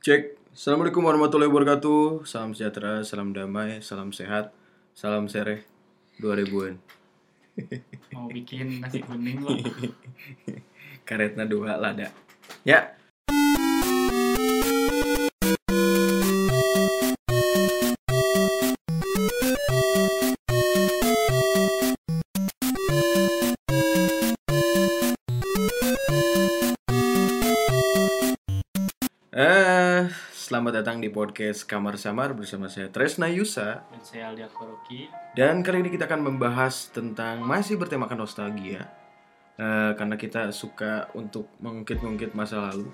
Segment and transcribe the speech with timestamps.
[0.00, 0.56] Cek.
[0.56, 2.24] Assalamualaikum warahmatullahi wabarakatuh.
[2.24, 4.48] Salam sejahtera, salam damai, salam sehat,
[4.96, 5.60] salam sereh
[6.24, 6.80] 2000-an.
[8.16, 9.52] mau bikin nasi kuning loh
[11.04, 12.08] Karetna dua lada.
[12.64, 12.96] Ya.
[31.00, 33.88] Datang di podcast Kamar Samar bersama saya Tresna Yusa.
[33.88, 38.84] dan saya Koroki Dan kali ini kita akan membahas tentang masih bertemakan nostalgia
[39.56, 42.92] Eh, Karena kita suka untuk mengungkit-ungkit masa lalu.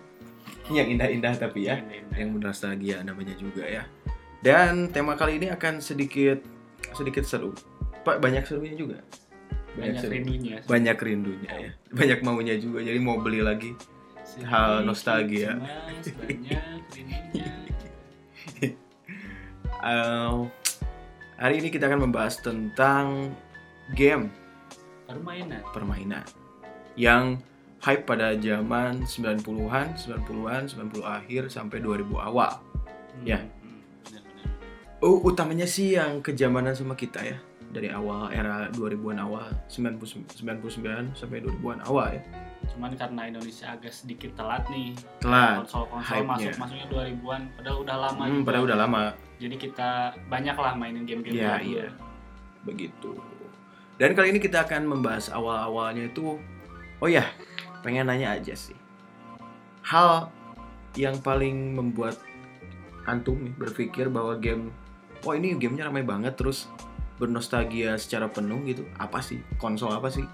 [0.71, 1.83] Yang indah-indah tapi ya.
[2.15, 3.83] Yang bernostalgia namanya juga ya.
[4.39, 6.39] Dan tema kali ini akan sedikit
[6.95, 7.59] sedikit seru.
[8.07, 9.03] Pak banyak serunya juga?
[9.75, 10.15] Banyak seru.
[10.15, 11.71] rindunya Banyak rindunya ya.
[11.91, 12.87] Banyak maunya juga.
[12.87, 13.75] Jadi mau beli lagi
[14.47, 15.59] hal nostalgia.
[15.59, 17.75] Mas, banyak
[19.87, 20.35] Eh,
[21.37, 23.29] Hari ini kita akan membahas tentang
[23.93, 24.33] game
[25.05, 26.25] permainan permainan
[26.97, 27.37] yang
[27.85, 32.57] hype pada zaman 90-an, 90-an, 90 akhir sampai 2000 awal.
[33.21, 33.45] Hmm, Ya.
[33.45, 33.85] hmm.
[35.05, 37.37] Oh, utamanya sih yang kejamanan sama kita ya.
[37.69, 42.23] Dari awal era 2000-an awal, 99 99 sampai 2000-an awal ya.
[42.67, 45.63] Cuman karena Indonesia agak sedikit telat nih Telat.
[45.63, 48.45] konsol-konsol masuk masuknya 2000-an padahal udah lama Hmm, juga.
[48.45, 49.03] padahal udah lama
[49.37, 49.91] jadi kita
[50.27, 51.87] banyak lah mainin game-game Iya, baru iya.
[52.63, 53.11] begitu.
[53.97, 56.37] Dan kali ini kita akan membahas awal-awalnya itu
[56.97, 57.25] oh ya,
[57.81, 58.77] pengen nanya aja sih.
[59.83, 60.29] Hal
[60.95, 62.17] yang paling membuat
[63.05, 64.73] antum nih berpikir bahwa game
[65.21, 66.69] oh ini gamenya ramai banget terus
[67.17, 68.85] bernostalgia secara penuh gitu.
[68.97, 69.41] Apa sih?
[69.57, 70.25] Konsol apa sih?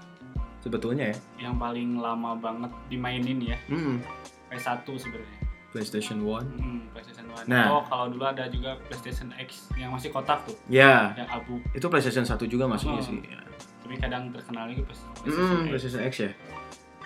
[0.63, 1.17] Sebetulnya ya.
[1.41, 3.99] yang paling lama banget dimainin ya Hmm,
[4.47, 5.37] PS1 sebenarnya
[5.69, 6.45] PlayStation 1.
[6.53, 7.65] Hmm, PlayStation 1 Nah.
[7.69, 11.83] oh kalau dulu ada juga PlayStation X yang masih kotak tuh Ya, yang abu itu
[11.83, 13.05] PlayStation 1 juga masuknya Oh.
[13.05, 13.19] sih.
[13.21, 13.41] Ya.
[13.83, 15.69] tapi kadang terkenal pas PlayStation Hmm, X.
[15.69, 16.31] PlayStation X ya.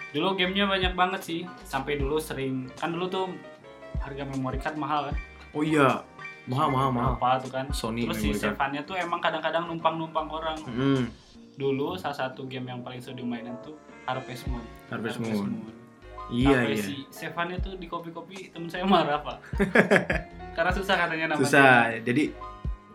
[0.07, 3.25] Dulu gamenya banyak banget sih, sampai dulu sering kan dulu tuh
[3.97, 5.15] harga memory card mahal kan?
[5.51, 5.99] Oh iya,
[6.45, 7.13] mahal mahal mahal.
[7.15, 7.65] Berapa tuh kan?
[7.71, 8.29] Sony Terus si.
[8.31, 10.57] Sevannya tuh emang kadang-kadang numpang-numpang orang.
[10.63, 11.03] Hmm,
[11.57, 13.73] Dulu salah satu game yang paling sering dimainin tuh
[14.05, 14.61] Harvest Moon.
[14.87, 15.57] Harvest Moon.
[16.27, 16.83] Iya Sampai iya.
[16.83, 19.37] si Sevannya tuh di kopi-kopi temen saya marah pak.
[20.55, 21.97] Karena susah katanya nama Susah.
[21.99, 22.23] Jadi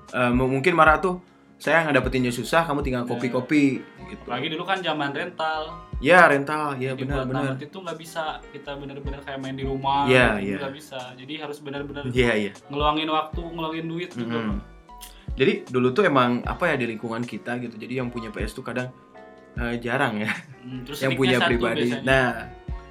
[0.09, 1.19] eh, m- mungkin marah tuh
[1.57, 3.79] saya ngedapetinnya susah, kamu tinggal kopi-kopi
[4.11, 4.27] gitu.
[4.27, 5.71] Apalagi dulu kan zaman rental.
[6.03, 7.43] Ya rental, ya Jadi benar buat benar.
[7.55, 10.03] tamat itu nggak bisa kita bener-bener kayak main di rumah.
[10.11, 10.57] Iya, gitu, iya.
[10.59, 11.01] nggak bisa.
[11.15, 12.53] Jadi harus bener-bener Iya iya.
[12.67, 14.27] ngeluangin waktu, ngeluangin duit gitu.
[14.27, 14.59] Mm-mm.
[15.33, 17.75] Jadi dulu tuh emang apa ya di lingkungan kita gitu.
[17.75, 18.93] Jadi yang punya PS tuh kadang
[19.55, 20.33] eh, jarang ya.
[20.61, 21.89] Hmm, Terus yang punya pribadi.
[21.89, 22.01] biasanya.
[22.03, 22.27] Nah,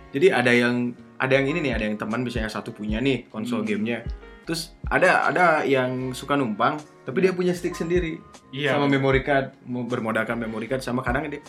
[0.10, 0.76] jadi ada yang
[1.16, 3.68] ada yang ini nih, ada yang teman misalnya satu punya nih konsol Hmm.
[3.68, 4.02] gamenya.
[4.42, 8.18] Terus ada ada yang suka numpang, tapi dia punya stick sendiri
[8.50, 8.74] Iya.
[8.74, 11.46] sama memory card, mau bermodalkan memory card sama kadang dia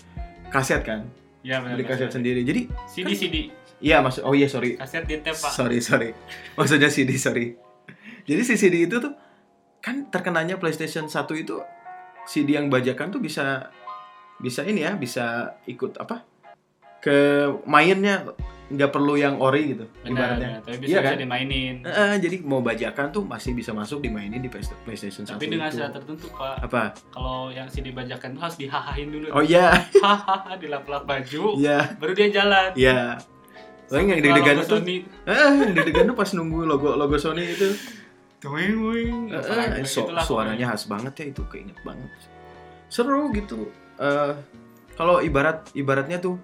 [0.48, 1.08] kaset kan,
[1.41, 1.75] Iya benar.
[1.75, 2.44] beli kaset sendiri.
[2.44, 3.36] Jadi CD CD
[3.81, 5.34] iya maksud oh iya sorry, kaset di pak.
[5.34, 6.12] sorry sorry,
[6.52, 7.56] maksudnya CD sorry.
[8.22, 9.16] Jadi si CD itu tuh
[9.82, 11.59] kan terkenanya PlayStation 1 itu
[12.25, 13.69] CD yang bajakan tuh bisa
[14.38, 15.25] bisa ini ya, bisa
[15.66, 16.22] ikut apa?
[16.98, 17.16] ke
[17.66, 18.22] mainnya
[18.70, 20.48] nggak perlu yang ori gitu Benar, ibaratnya.
[20.54, 20.60] benar.
[20.62, 21.19] Tapi bisa, Iya bisa kan?
[21.19, 21.75] dimainin.
[21.82, 25.76] Eh, jadi mau bajakan tuh masih bisa masuk dimainin di PlayStation 1 Tapi dengan itu.
[25.76, 26.56] syarat tertentu pak.
[26.62, 26.82] apa?
[27.10, 29.26] Kalau yang CD bajakan itu harus dihahain dulu.
[29.28, 29.75] Oh iya,
[30.06, 31.59] Hahaha dilap-lap baju.
[31.59, 32.70] iya, Baru dia jalan.
[32.72, 33.19] iya.
[33.84, 34.78] Soalnya yang Kalau deg-degan tuh,
[35.26, 37.66] eh, yang deg-degan tuh pas nunggu logo logo Sony itu,
[38.42, 39.16] Tuing, tuing.
[39.30, 42.10] Apalagi su- begitulah suaranya khas banget ya itu, keinget banget.
[42.91, 43.70] Seru gitu.
[43.97, 44.34] Eh,
[44.92, 46.36] kalau ibarat ibaratnya tuh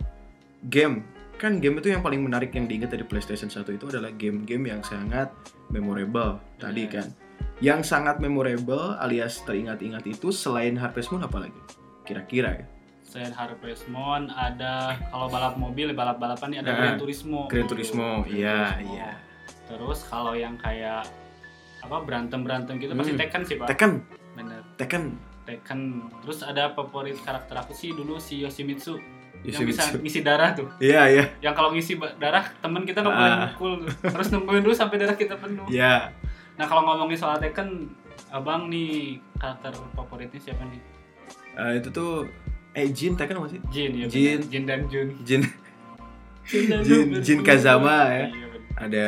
[0.62, 1.02] game,
[1.36, 4.80] kan game itu yang paling menarik yang diingat dari PlayStation 1 itu adalah game-game yang
[4.80, 5.34] sangat
[5.68, 7.10] memorable tadi kan.
[7.58, 11.60] Yang sangat memorable alias teringat-ingat itu selain Harvest Moon apa lagi?
[12.06, 12.66] Kira-kira ya.
[13.02, 17.40] Selain Harvest Moon ada kalau balap mobil balap-balapan nih ada Nah, Gran Turismo.
[17.50, 19.10] Gran Turismo, iya, iya.
[19.66, 21.06] Terus kalau yang kayak
[21.78, 23.20] apa berantem-berantem gitu pasti Hmm.
[23.20, 23.66] Tekken sih pak.
[23.68, 23.92] Tekken,
[24.34, 24.60] Bener.
[24.74, 25.02] Tekken,
[25.44, 25.80] Tekken.
[26.20, 28.98] Terus ada favorit karakter aku sih dulu si Yoshimitsu.
[29.38, 30.66] Yang bisa ngisi darah tuh.
[30.78, 31.24] Iya, iya.
[31.38, 33.72] Yang kalau ngisi darah temen kita nggak boleh mukul.
[34.04, 35.62] Harus nungguin dulu sampai darah kita penuh.
[35.68, 36.10] Iya.
[36.54, 37.86] Nah kalau ngomongin soal Tekken,
[38.28, 40.82] abang nih karakter favoritnya siapa nih?
[41.54, 42.26] Eh, itu tuh
[42.72, 43.62] eh Jin Tekken apa sih?
[43.70, 44.06] Jin ya.
[44.06, 44.42] Jin.
[44.44, 45.08] Jin dan Jun.
[45.22, 45.42] Jin
[46.44, 47.38] Jin- Jin.
[47.40, 48.26] Kazama ya.
[48.26, 49.06] Iya, ada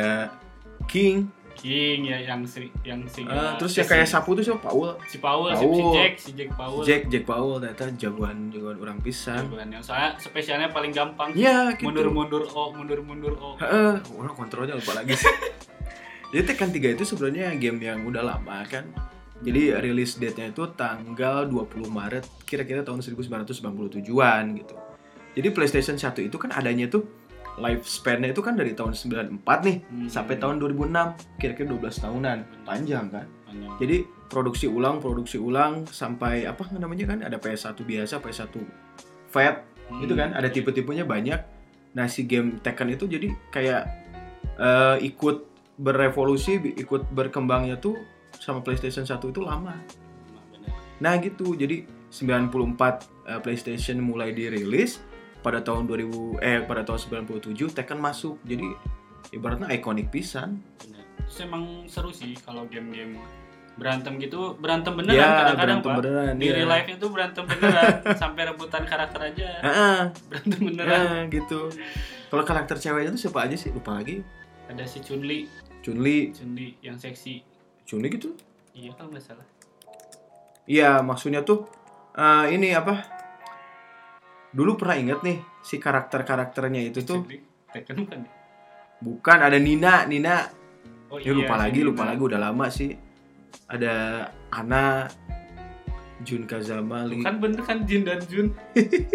[0.85, 1.27] King,
[1.61, 4.65] King ya yang si yang si eh, terus yang kayak sapu tuh siapa?
[4.65, 5.65] Paul, si Paul, si.
[5.93, 6.81] Jack, si Jack Paul.
[6.81, 9.45] Jack, Jack Paul, ternyata jagoan jagoan orang pisan.
[9.45, 9.79] Jagoannya.
[9.85, 11.29] Soalnya spesialnya paling gampang.
[11.37, 11.85] Iya, gitu.
[11.85, 13.61] Mundur-mundur O, mundur-mundur O.
[13.61, 15.29] Heeh, orang kontrolnya lupa lagi sih.
[16.33, 18.89] Jadi Tekken 3 itu sebenarnya game yang udah lama kan.
[19.41, 24.75] Jadi rilis date-nya itu tanggal 20 Maret kira-kira tahun 1997-an gitu.
[25.31, 27.20] Jadi PlayStation 1 itu kan adanya tuh
[27.61, 30.09] lifespan-nya itu kan dari tahun 94 nih Hmm.
[30.09, 32.65] sampai tahun 2006, kira-kira 12 tahunan.
[32.65, 33.25] Panjang kan?
[33.45, 33.77] Panjang.
[33.77, 33.97] Jadi
[34.27, 38.57] produksi ulang, produksi ulang sampai apa namanya kan ada PS1 biasa, PS1
[39.29, 40.01] Fat Hmm.
[40.01, 41.39] itu kan ada tipe-tipenya banyak.
[41.91, 43.83] Nah, si game Tekken itu jadi kayak
[44.55, 47.97] eh, ikut berevolusi, ikut berkembangnya tuh
[48.37, 49.73] sama PlayStation 1 itu lama.
[51.01, 51.57] Nah, gitu.
[51.57, 55.01] Jadi 94 eh, PlayStation mulai dirilis
[55.41, 58.37] pada tahun 2000 eh pada tahun 97 Tekken masuk.
[58.41, 58.65] Jadi
[59.31, 60.61] ibaratnya ikonik pisan.
[60.77, 61.03] Bener.
[61.23, 63.17] Terus emang seru sih kalau game-game
[63.71, 66.53] berantem gitu berantem beneran Ya, kadang-kadang berantem pak beneran, di iya.
[66.53, 69.99] real life itu berantem beneran sampai rebutan karakter aja Heeh.
[70.27, 71.71] berantem beneran Nah, gitu.
[72.27, 73.71] Kalau karakter ceweknya tuh siapa aja sih?
[73.71, 74.19] Lupa lagi.
[74.67, 75.47] ada si Chunli
[75.81, 77.41] Chun-Li, Chunli yang seksi
[77.83, 78.35] Chun-Li gitu.
[78.71, 79.47] iya kalau nggak salah
[80.63, 81.65] Iya, maksudnya tuh
[82.13, 83.20] eh, ini apa?
[84.51, 87.23] Dulu pernah inget nih si karakter-karakternya itu tuh
[87.71, 88.19] Tekken bukan
[88.99, 90.43] bukan ada Nina, Nina.
[91.07, 92.09] oh Ya lupa si lagi, lupa Nina.
[92.11, 92.91] lagi udah lama sih.
[93.67, 93.93] Ada
[94.51, 95.07] Ana,
[96.21, 97.19] Jun Kazama, Lee.
[97.19, 98.51] kan bener kan Jin dan Jun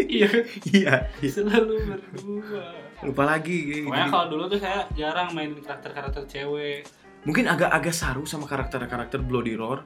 [0.03, 0.27] iya
[0.73, 1.31] Iya, iya.
[1.31, 2.65] selalu berdua
[3.05, 3.85] lupa lagi.
[3.85, 6.83] pokoknya kalau dulu tuh saya jarang main karakter-karakter cewek
[7.23, 9.83] Mungkin agak-agak saru sama karakter-karakter Bloody Roar.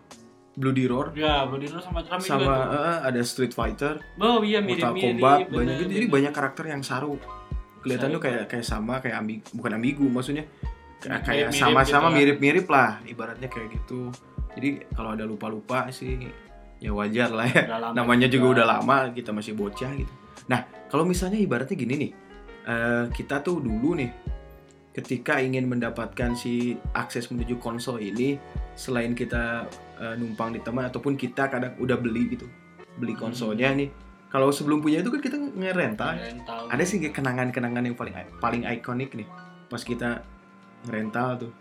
[0.59, 4.43] Bloody Roar ya belum dulu sama Rami sama juga tuh eh, ada Street Fighter, oh
[4.43, 5.93] iya Mortal mirip-mirip Kombat, bener, banyak gitu.
[5.95, 7.15] Jadi banyak karakter yang saru.
[7.81, 10.45] Kelihatan tuh kayak kayak sama, kayak ambigu, bukan ambigu maksudnya.
[11.01, 12.19] Kayak kayak Mirip-mirip sama-sama gitu lah.
[12.19, 14.01] mirip-mirip lah, ibaratnya kayak gitu.
[14.59, 16.29] Jadi kalau ada lupa-lupa sih
[16.83, 17.95] ya wajar lah ya.
[17.97, 20.13] Namanya juga udah lama, kita masih bocah gitu.
[20.51, 22.13] Nah, kalau misalnya ibaratnya gini nih.
[22.61, 24.13] eh, kita tuh dulu nih
[24.93, 28.37] ketika ingin mendapatkan si akses menuju konsol ini
[28.77, 29.65] selain kita
[30.01, 32.49] eh, numpang di teman ataupun kita kadang udah beli gitu.
[32.97, 33.29] Beli Hmm.
[33.29, 33.93] konsolnya nih.
[34.27, 36.15] Kalau sebelum punya itu kan kita ngerental.
[36.15, 39.27] rental Ada sih kenangan-kenangan yang paling paling ikonik nih
[39.67, 40.23] pas kita
[40.83, 41.53] ngerental tuh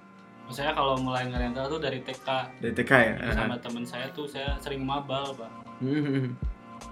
[0.50, 2.26] saya kalau mulai ngerental tuh dari TK
[2.58, 3.14] dari TK ya.
[3.34, 6.34] Sama temen saya tuh saya sering mabal pak Hmm.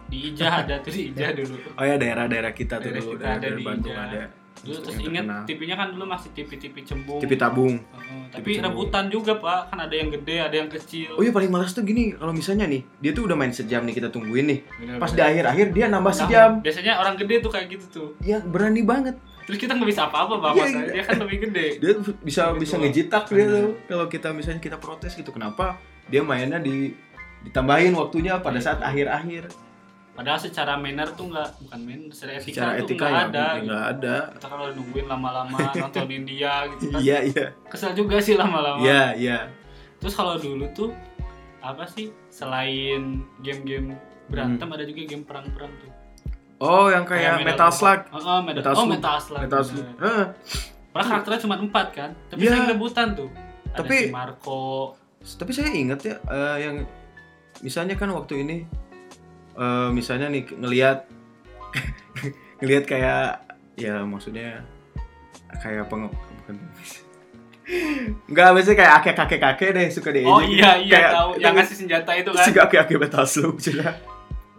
[0.05, 3.21] di Ijah ada tuh di Ijah dulu Oh ya daerah-daerah kita tuh Daerah dulu kita
[3.21, 4.17] daerah, ada daerah Bandung ada.
[4.59, 5.43] Dulu terus inget terkenal.
[5.45, 7.75] TV-nya kan dulu masih TV-TV cembung TV tabung.
[7.77, 8.65] Heeh, tapi TV cembung.
[8.83, 11.81] rebutan juga pak kan ada yang gede ada yang kecil Oh iya paling malas tuh
[11.81, 14.59] gini kalau misalnya nih dia tuh udah main sejam nih kita tungguin nih.
[14.63, 14.99] Bener-bener.
[14.99, 16.49] Pas di akhir-akhir dia nambah Nah, sejam.
[16.59, 19.15] biasanya orang gede tuh kayak gitu tuh Ya berani banget.
[19.43, 20.69] terus kita nggak bisa apa-apa pak Iya, Mas.
[20.69, 20.83] iya.
[20.91, 23.69] dia kan lebih gede Dia bisa Gitu bisa ngejitak dia tuh.
[23.85, 26.91] Kalau kita misalnya kita protes gitu kenapa dia mainnya di
[27.39, 28.87] ditambahin waktunya pada saat Iya.
[28.89, 29.43] akhir-akhir.
[30.17, 33.45] Padahal secara manner tuh nggak bukan manner secara etika Secara tuh etika nggak ya ada
[33.53, 33.63] gitu.
[33.63, 34.15] nggak ada.
[34.33, 37.45] kita kalau nungguin lama-lama nontonin dia gitu kan Iya iya.
[37.69, 39.37] kesel juga sih lama-lama Iya iya.
[39.97, 40.89] Terus kalau dulu tuh
[41.59, 43.93] apa sih selain game-game
[44.25, 44.75] berantem Hmm.
[44.75, 45.91] ada juga game perang-perang tuh.
[46.57, 48.09] Oh yang kayak Metal Slug.
[48.09, 48.91] Oh, oh, Metal, Metal oh, Slug.
[48.91, 49.41] Metal Slug.
[49.41, 49.61] Metal.
[49.63, 49.87] Slug.
[49.99, 50.25] Heeh.
[50.89, 52.49] Padahal karakternya cuma empat kan, tapi Iya.
[52.51, 53.29] sering rebutan tuh.
[53.69, 54.65] Ada Tapi- si Marco,
[55.19, 56.75] Tapi saya ingat ya eh, yang
[57.59, 58.65] misalnya kan waktu ini
[59.57, 61.09] eh, misalnya nih ngelihat
[62.59, 63.43] ngelihat kayak
[63.75, 64.61] ya maksudnya
[65.57, 66.55] kayak peng bukan
[68.27, 70.23] Enggak, biasanya kayak kakek-kakek deh suka diejek.
[70.25, 72.39] oh iya iya Kayak- tahu yang ngasih senjata itu kan.
[72.41, 73.91] si kakek-kakek metal slug sudah.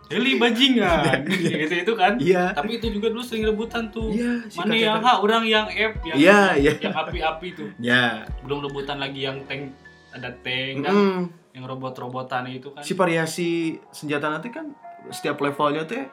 [0.09, 1.25] Heli bajingan.
[1.33, 2.17] gitu itu kan.
[2.17, 2.53] Iya.
[2.53, 4.09] Tapi itu juga dulu sering rebutan tuh.
[4.09, 6.73] Iya, si Mana yang kakek- H, orang yang F, yang Iya, iya.
[6.79, 7.69] yang api-api tuh.
[7.77, 8.29] Ya.
[8.41, 9.73] Belum rebutan lagi yang tank
[10.11, 11.21] ada tank kan, Mm.
[11.53, 12.81] yang robot-robotan itu kan.
[12.81, 13.49] Si variasi
[13.89, 14.69] senjata nanti kan
[15.09, 16.07] setiap levelnya tuh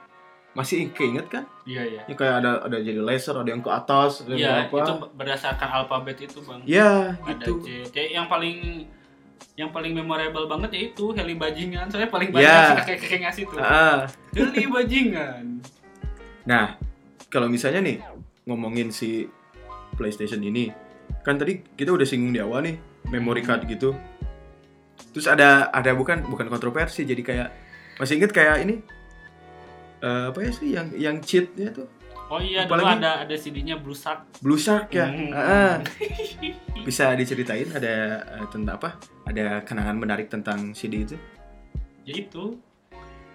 [0.55, 1.43] masih keinget kan?
[1.67, 2.01] Iya iya.
[2.07, 4.77] Ya kayak ada ada jadi laser, ada yang ke atas, ada yang Iya, ke apa.
[4.79, 6.63] itu berdasarkan alfabet itu, Bang.
[6.63, 7.59] Ya, Ada gitu.
[7.59, 7.67] C.
[7.91, 8.87] C yang paling
[9.55, 11.91] yang paling memorable banget ya itu heli bajingan.
[11.91, 12.63] Soalnya paling banyak Iya.
[12.63, 13.59] sih kakek-kakek ngasih tuh.
[14.31, 15.43] Heli bajingan.
[16.47, 16.79] Nah,
[17.27, 17.97] kalau misalnya nih
[18.47, 19.27] ngomongin si
[19.95, 20.71] PlayStation ini,
[21.23, 22.79] kan tadi kita udah singgung di awal nih
[23.11, 23.91] memory card gitu.
[25.11, 27.49] Terus ada ada bukan bukan kontroversi, jadi kayak
[27.95, 28.75] masih inget kayak ini
[29.99, 31.87] eh, apa ya sih yang yang cheatnya tuh
[32.25, 34.41] Oh iya, dulu Apalagi- ada ada CD-nya Blue Shark.
[34.41, 35.05] Blue Shark ya.
[35.05, 35.29] Hmm.
[35.29, 35.77] Ah.
[36.81, 37.93] Bisa diceritain ada
[38.33, 38.97] eh, tentang apa?
[39.23, 41.13] Ada kenangan menarik tentang CD itu?
[42.01, 42.57] Ya itu.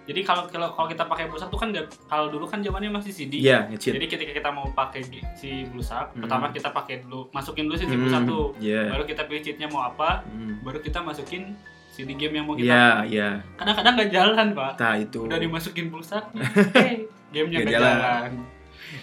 [0.03, 1.71] Jadi kalau kalau kalau kita pakai Blue Shark tuh kan
[2.03, 3.39] kalau dulu kan zamannya masih CD.
[3.39, 3.95] Iya, nge-cheat.
[3.95, 6.27] Jadi ketika kita mau pakai si Blue Shark, Hmm.
[6.27, 8.47] pertama kita pakai dulu, masukin dulu si Blue Shark Hmm, tuh.
[8.59, 8.91] Iya.
[8.91, 10.59] Baru kita pilih cheatnya mau apa, Hmm.
[10.59, 11.55] baru kita masukin
[12.01, 12.65] CD game yang mau kita.
[12.65, 13.29] Iya, iya.
[13.53, 14.71] Kadang-kadang nggak jalan, Pak.
[14.75, 15.19] Nah, itu.
[15.23, 16.25] Udah dimasukin Shark,
[16.81, 17.95] eh, gamenya Nggak jalan.
[17.95, 18.31] jalan.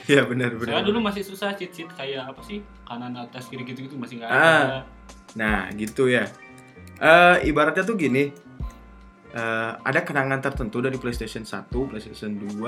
[0.04, 0.72] Iya, benar benar.
[0.74, 2.58] Saya dulu masih susah cheat-cheat kayak apa sih?
[2.82, 4.36] Kanan atas kiri gitu-gitu masih nggak Ah.
[4.36, 4.80] ada.
[5.32, 6.26] Nah, gitu ya.
[6.98, 8.34] Eh ibaratnya tuh gini.
[9.28, 12.64] eh, ada kenangan tertentu dari PlayStation 1, PlayStation 2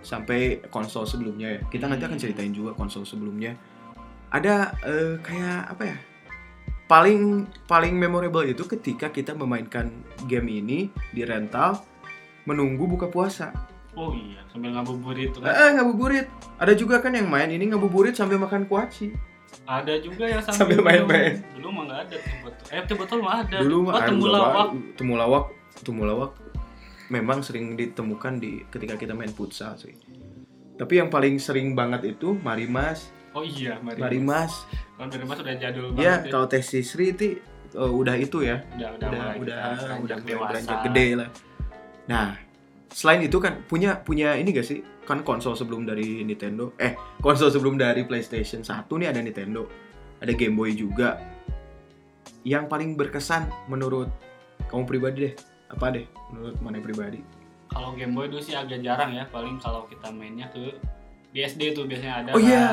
[0.00, 1.60] sampai konsol sebelumnya ya.
[1.66, 3.58] Kita nanti akan ceritain juga konsol sebelumnya.
[4.30, 5.98] Ada eh, kayak apa ya?
[6.86, 9.90] Paling paling memorable itu ketika kita memainkan
[10.30, 11.82] game ini di rental
[12.46, 13.50] menunggu buka puasa.
[13.96, 15.56] Oh iya, sambil ngabuburit tuh Eh, kan.
[15.56, 16.26] eh, ngabuburit.
[16.62, 19.10] Ada juga kan yang main ini ngabuburit sambil makan kuaci.
[19.66, 21.42] Ada juga yang Sambil sambil main-main.
[21.58, 22.66] Dulu mah nggak ada botol.
[22.70, 23.56] Eh teh botol mah ada.
[23.64, 24.68] Dulu oh, mah aduh, temulawak.
[24.94, 25.44] Temulawak,
[25.82, 26.32] temulawak
[27.10, 29.94] memang sering ditemukan di ketika kita main futsal sih.
[30.76, 34.00] Tapi yang paling sering banget itu Marimas, Oh iya, mari.
[34.00, 34.64] Marimas.
[34.96, 36.32] Kalau dari mas udah jadul Ya, banget.
[36.32, 37.26] kalau Tes Sisri itu
[37.70, 38.64] eh, udah itu ya.
[38.70, 40.72] udah udah Udah mulai udah kita udah dewasa.
[40.82, 41.28] gede lah.
[42.06, 42.26] Nah,
[42.88, 44.80] selain itu kan punya punya ini gak sih?
[45.04, 46.72] Kan konsol sebelum dari Nintendo.
[46.76, 49.68] Eh, konsol sebelum dari PlayStation 1 nih ada Nintendo.
[50.18, 51.20] Ada Game Boy juga.
[52.42, 54.08] Yang paling berkesan menurut
[54.66, 55.34] kamu pribadi deh.
[55.68, 57.20] Apa deh menurut mana pribadi?
[57.68, 60.72] Kalau Game Boy dulu sih agak jarang ya, paling kalau kita mainnya ke
[61.30, 62.30] di SD tuh biasanya ada.
[62.32, 62.46] Oh, kan.
[62.46, 62.64] iya.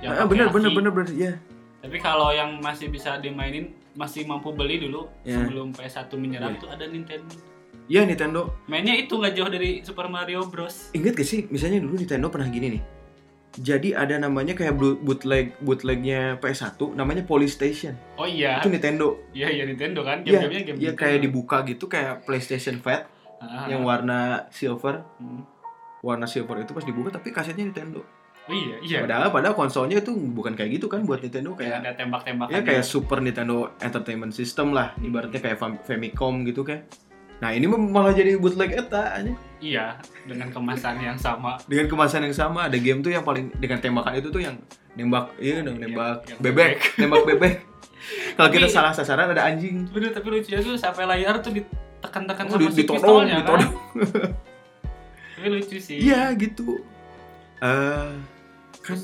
[0.00, 1.32] Yang Ah, bener bener bener bener ya.
[1.80, 5.44] Tapi kalau yang masih bisa dimainin masih mampu beli dulu Iya.
[5.44, 6.60] sebelum PS1 menyerang Iya.
[6.60, 7.34] tuh ada Nintendo.
[7.86, 8.40] Iya Nintendo.
[8.64, 10.92] Mainnya itu nggak jauh dari Super Mario Bros.
[10.92, 12.82] Ingat gak sih misalnya dulu Nintendo pernah gini nih.
[13.52, 17.98] Jadi ada namanya kayak boot- bootleg bootlegnya PS1 namanya Polystation.
[18.14, 19.18] Oh iya, Itu Nintendo.
[19.32, 21.00] iya iya Nintendo kan, Iya, game-gamenya game Iya Nintendo.
[21.02, 25.02] kayak dibuka gitu kayak PlayStation Fat Ah, yang warna silver.
[25.18, 25.42] hmm.
[26.00, 28.06] Warna silver itu pas dibuka tapi kasetnya Nintendo.
[28.50, 28.98] Iya, iya.
[29.00, 32.50] Padahal padahal konsolnya itu bukan kayak gitu kan buat Nintendo Kayak ada tembak-tembakan.
[32.50, 36.90] ya kayak Super Nintendo Entertainment System lah, ibaratnya kayak Fam- Famicom gitu kayak.
[37.38, 39.32] Nah, ini malah jadi bootleg eta aja.
[39.58, 41.56] Iya, dengan kemasan yang sama.
[41.64, 45.32] Dengan kemasan yang sama, ada game tuh yang paling dengan tembakan itu tuh yang nembak
[45.38, 47.54] iya dong nembak yang bebek, nembak bebek.
[48.36, 49.88] Kalau kita salah sasaran ada anjing.
[49.88, 53.72] Bener, tapi lucunya tuh sampai layar tuh ditekan-tekan Oh, sama di- si ditodong, pistolnya ditodong.
[53.72, 53.72] kan.
[55.36, 55.98] Tapi lucu sih.
[56.02, 56.80] Iya gitu.
[57.58, 58.10] Eh
[58.80, 58.98] kan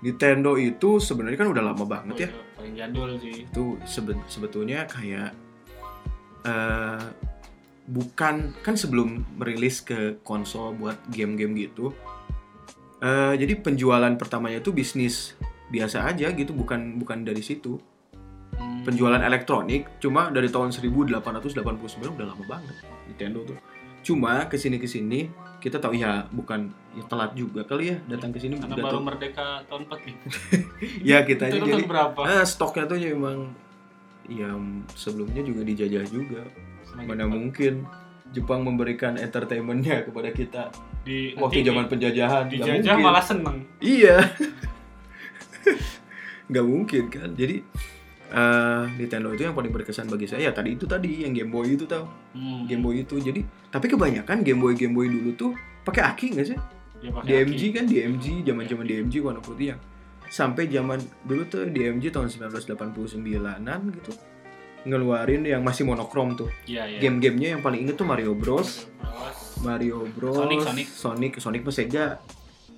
[0.00, 2.30] Nintendo itu sebenarnya kan udah lama Oh, banget ya.
[2.58, 3.46] Paling jadul sih.
[3.46, 5.30] Itu sebe- sebetulnya kayak
[6.42, 7.02] eh
[7.82, 11.94] bukan kan sebelum merilis ke konsol buat game-game gitu.
[13.02, 15.34] eh jadi penjualan pertamanya itu bisnis
[15.68, 17.78] biasa aja gitu, bukan bukan dari situ.
[18.54, 18.86] Hmm.
[18.86, 21.18] Penjualan elektronik cuma dari tahun 1889
[22.14, 22.74] udah lama banget
[23.06, 23.58] Nintendo tuh.
[24.02, 25.26] Cuma ke sini ke sini
[25.58, 29.06] kita tahu ya bukan ya telat juga kali ya datang ke sini Karena baru tahu.
[29.06, 30.58] merdeka tahun 45.
[31.08, 32.18] ya kita Itu aja jadi berapa?
[32.26, 33.38] eh, stoknya tuh ya emang
[34.26, 34.50] ya
[34.92, 36.42] sebelumnya juga dijajah juga
[36.84, 37.30] Sama mana Jepang.
[37.30, 37.72] mungkin
[38.32, 40.62] Jepang memberikan entertainmentnya kepada kita
[41.02, 43.60] di waktu zaman penjajahan dijajah malah seneng.
[43.78, 44.18] iya
[46.48, 47.62] nggak mungkin kan jadi
[48.32, 51.72] eh, Nintendo itu yang paling berkesan bagi saya ya tadi itu tadi yang Game Boy
[51.72, 52.64] itu tau Hmm.
[52.64, 56.48] Game Boy itu jadi tapi kebanyakan Game Boy Game Boy dulu tuh pakai aki nggak
[56.48, 56.58] sih
[56.98, 57.68] Ya, DMG aki.
[57.72, 59.80] kan DMG zaman zaman DMG warna putih yang
[60.24, 64.12] sampai zaman dulu tuh DMG tahun 1989an gitu
[64.82, 66.98] ngeluarin yang masih monokrom tuh Iya, iya.
[66.98, 69.38] game-gamenya yang paling inget tuh Mario Bros Bros.
[69.60, 70.86] Mario Bros Sonic, Sonic.
[70.88, 72.06] Sonic Sonic Sega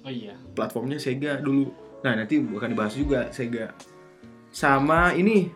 [0.01, 0.37] Oh iya.
[0.51, 3.73] platformnya Sega dulu nah nanti bukan dibahas juga Sega
[4.55, 5.51] sama ini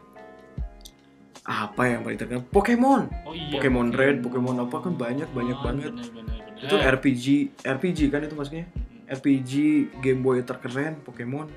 [1.45, 3.57] apa yang paling terkenal Pokemon Oh iya.
[3.57, 6.61] Pokemon Red, Pokemon apa kan banyak banyak Oh, banget bener, bener, bener.
[6.61, 7.25] itu RPG
[7.63, 8.67] RPG kan itu maksudnya
[9.09, 9.53] RPG
[10.03, 11.49] Game Boy terkeren Pokemon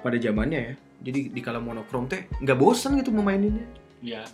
[0.00, 0.74] pada zamannya ya.
[1.00, 3.68] Jadi di kala monokrom teh nggak bosan gitu memaininnya.
[4.00, 4.24] Iya.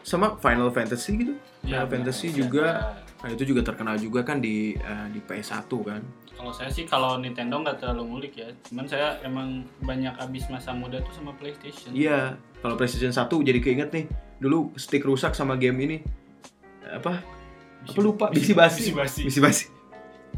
[0.00, 1.34] Sama Final Fantasy gitu.
[1.60, 2.38] Iya, Final Fantasy bener.
[2.40, 3.12] juga Iya.
[3.24, 6.04] Nah, itu juga terkenal juga kan di eh, di PS1 kan.
[6.36, 8.52] Kalau saya sih kalau Nintendo nggak terlalu ngulik ya.
[8.68, 11.96] Cuman saya emang banyak abis masa muda tuh sama PlayStation.
[11.96, 14.04] Iya, kalau PlayStation 1 jadi keinget nih.
[14.44, 15.96] Dulu stick rusak sama game ini.
[16.84, 17.24] Apa?
[17.88, 18.28] Apa lupa?
[18.28, 18.84] Bisi basi.
[18.84, 19.20] Bisi basi.
[19.24, 19.64] Bisi basi.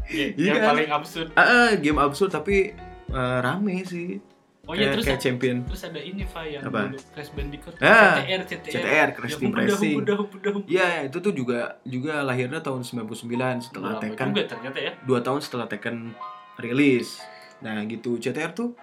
[0.07, 0.69] Iya, Iya yang kan?
[0.71, 1.27] paling absurd.
[1.35, 2.71] Ah, ah, game absurd tapi
[3.11, 4.23] eh, rame sih.
[4.67, 5.63] Oh iya terus kayak champion.
[5.63, 6.91] terus ada ini Fa yang Apa?
[6.91, 7.73] dulu Crash Bandicoot.
[7.79, 8.71] Ah, CTR, CTR.
[8.73, 9.95] CTR, Crash Ya, Team humbudah, Racing.
[9.95, 10.53] humbudah.
[10.67, 14.91] Iya, itu tuh juga juga lahirnya tahun 99 setelah Lama Tekken juga ternyata ya.
[15.01, 16.11] dua tahun setelah Tekken
[16.57, 17.23] rilis.
[17.59, 18.17] Nah, gitu.
[18.17, 18.75] CTR tuh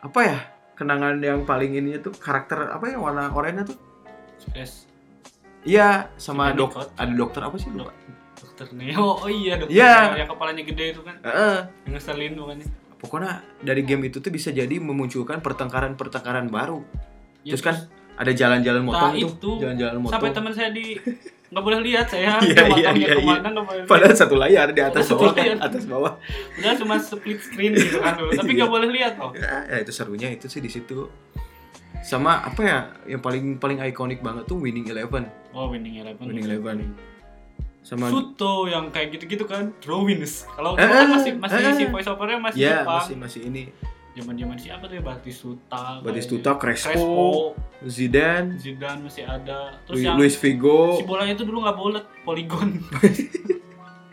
[0.00, 0.38] apa ya?
[0.74, 3.78] Kenangan yang paling ini tuh karakter apa ya warna oranye tuh?
[4.50, 4.90] Crash
[5.60, 7.92] Iya, sama dok ada dokter apa sih lupa?
[8.34, 9.20] Dokter Neo.
[9.20, 9.94] Oh iya dokter Iya.
[10.08, 11.20] Neo yang kepalanya gede itu kan.
[11.20, 11.56] Heeh.
[11.84, 12.66] Yang ngeselin bukannya.
[13.00, 16.84] Pokoknya dari game itu tuh bisa jadi memunculkan pertengkaran-pertengkaran baru.
[17.40, 17.76] Ya, Terus kan
[18.14, 19.50] ada jalan-jalan motong Nah, tuh, itu.
[19.58, 20.12] jalan-jalan motong.
[20.14, 21.00] sampai teman saya di
[21.50, 23.88] nggak boleh lihat saya Iya, iya, iya, ke mana nggak boleh lihat.
[23.88, 25.40] Padahal satu layar di atas bawah, kan?
[25.40, 25.58] layar.
[25.58, 26.12] atas bawah.
[26.54, 28.58] Udah cuma split screen gitu kan tapi Iya.
[28.60, 29.32] nggak boleh lihat loh.
[29.32, 31.08] Ya, ya itu serunya itu sih di situ.
[32.00, 36.24] sama apa ya yang paling paling ikonik banget tuh Winning Eleven Oh, Winning Eleven.
[36.24, 36.76] Winning Eleven
[37.80, 40.44] sama Suto yang kayak gitu-gitu kan, drawings.
[40.50, 41.88] Kalau Eh, kan masih masih eh, si eh.
[41.88, 43.00] voice overnya masih ya Jepang.
[43.00, 43.64] masih masih ini
[44.10, 46.02] Zaman-zaman siapa tuh ya Batistuta.
[46.02, 49.78] Batistuta, kayak- Crespo, Zidane Zidane masih ada.
[49.86, 52.74] Terus Lu- yang Luis Figo si bolanya itu dulu nggak bulat, poligon.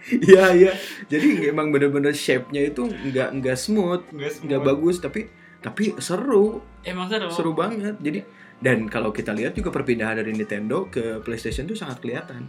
[0.08, 0.72] Iya iya.
[1.06, 5.28] Jadi emang bener-bener shape-nya itu nggak nggak smooth, nggak bagus tapi
[5.60, 7.28] tapi seru, Emang seru.
[7.28, 8.00] seru banget.
[8.00, 8.24] Jadi
[8.58, 12.48] dan kalau kita lihat juga perpindahan dari Nintendo ke PlayStation itu sangat kelihatan.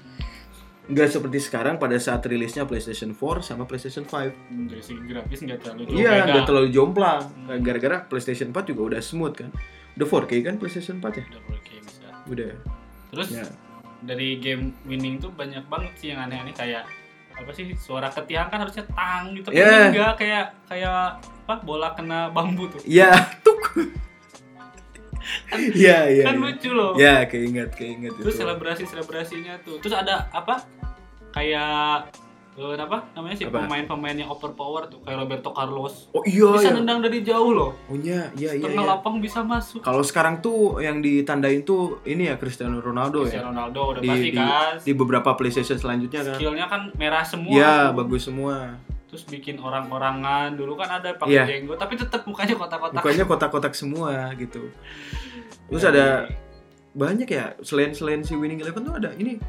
[0.89, 4.33] Nggak seperti sekarang pada saat rilisnya PlayStation 4 sama PlayStation 5.
[4.49, 7.23] Hmm, Dari segi grafis nggak terlalu jauh Iya, nggak terlalu jomplang.
[7.59, 9.51] Gara-gara PlayStation 4 juga udah smooth kan.
[9.95, 11.25] Udah 4K kan PlayStation 4 ya?
[11.29, 12.09] Udah boleh kayak bisa.
[12.25, 12.53] Udah.
[13.09, 13.45] Terus Ya.
[14.01, 16.87] dari game winning tuh banyak banget sih yang aneh-aneh kayak
[17.35, 19.91] apa sih suara ketiang kan harusnya tang gitu tapi Yeah.
[19.91, 23.59] enggak kayak kayak apa bola kena bambu tuh Iya, tuk.
[25.75, 26.25] Iya, iya.
[26.25, 26.41] kan iya.
[26.41, 28.41] lucu loh Ya, keinget, keinget terus itu.
[28.41, 30.63] selebrasi selebrasinya tuh terus ada apa
[31.31, 32.11] kayak
[32.55, 36.77] eh, apa namanya sih pemain-pemain yang overpower tuh kayak Roberto Carlos Oh iya, bisa iya.
[36.77, 38.65] nendang dari jauh loh Oh iya, iya, iya.
[38.65, 38.93] tengah iya.
[38.93, 43.51] lapang bisa masuk Kalau sekarang tuh yang ditandain tuh ini ya Cristiano Ronaldo Cristiano ya.
[43.53, 46.35] Ronaldo udah Di, pasti di, kan di beberapa PlayStation selanjutnya kan.
[46.35, 48.75] skillnya kan merah semua Iya, bagus semua.
[49.07, 51.45] terus bikin orang-orangan dulu kan ada pakai Iya.
[51.49, 54.69] jenggot tapi tetap mukanya kotak-kotak Bukannya kotak-kotak semua gitu.
[55.65, 56.07] Terus Dari- ada
[56.91, 59.41] banyak ya selain selain si Winning Eleven tuh ada ini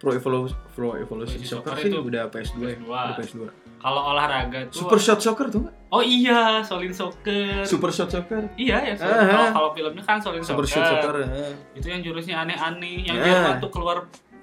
[0.00, 2.74] Pro Evolution Pro Evolution Soccer Soccer sih itu udah PS2 ya.
[2.74, 2.88] PS2.
[2.88, 3.40] Udah PS2.
[3.76, 5.74] kalau olahraga tuh Super Shot Soccer tuh nggak?
[5.88, 8.48] oh iya Solin Soccer Super Shot Soccer.
[8.56, 8.94] iya ya.
[8.96, 9.50] Ah, kalau ah.
[9.52, 10.80] kalau filmnya kan Solin Super Soccer.
[10.82, 11.14] Shot Soccer.
[11.22, 11.52] eh.
[11.74, 13.24] itu yang jurusnya aneh-aneh yang Ah.
[13.24, 13.96] Jerman tuh keluar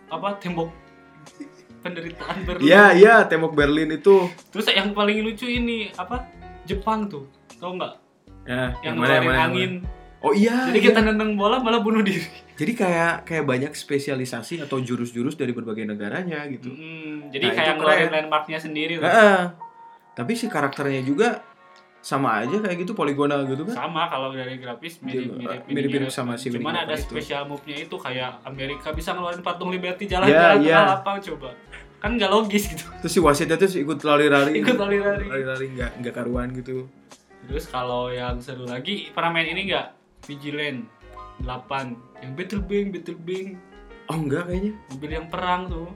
[0.07, 0.69] apa tembok
[1.79, 4.29] penderitaan Berlin Iya, iya, tembok Berlin itu.
[4.49, 6.25] terus yang paling lucu ini apa
[6.63, 7.25] Jepang tuh
[7.57, 7.93] tau nggak
[8.43, 9.95] Ya, yang, mana, ngeluarin mana, yang angin mana?
[10.17, 10.55] Oh iya.
[10.65, 10.87] jadi iya.
[10.87, 12.23] kita nendang bola malah bunuh diri
[12.57, 16.67] Jadi kayak kayak banyak spesialisasi atau jurus-jurus dari berbagai negaranya gitu.
[16.67, 19.05] Hmm, jadi Nah, kayak ngeluarin landmarknya sendiri loh.
[19.05, 19.41] Heeh.
[20.11, 21.45] Tapi si karakternya juga
[21.99, 23.75] sama aja kayak gitu poligonal gitu kan.
[23.77, 27.03] sama kalau dari grafis mirip Juga, mirip mirip-mirip sama si cuman ada itu.
[27.05, 30.77] special move-nya itu kayak Amerika bisa ngeluarin patung Liberty Ya, jalan-jalan ya.
[30.77, 31.49] tengah lapang coba
[31.97, 34.55] kan nggak logis gitu Terus si wasitnya tuh ikut lari-lari.
[34.55, 36.87] ikut lari-lari Lari-lari nggak nggak karuan gitu.
[37.43, 39.87] terus kalau yang seru lagi pernah main ini nggak
[40.23, 40.87] Vigilant
[41.39, 43.47] 8 yang Battle Bang Battle Bang
[44.07, 44.71] Oh enggak kayaknya.
[44.89, 45.89] mobil yang perang tuh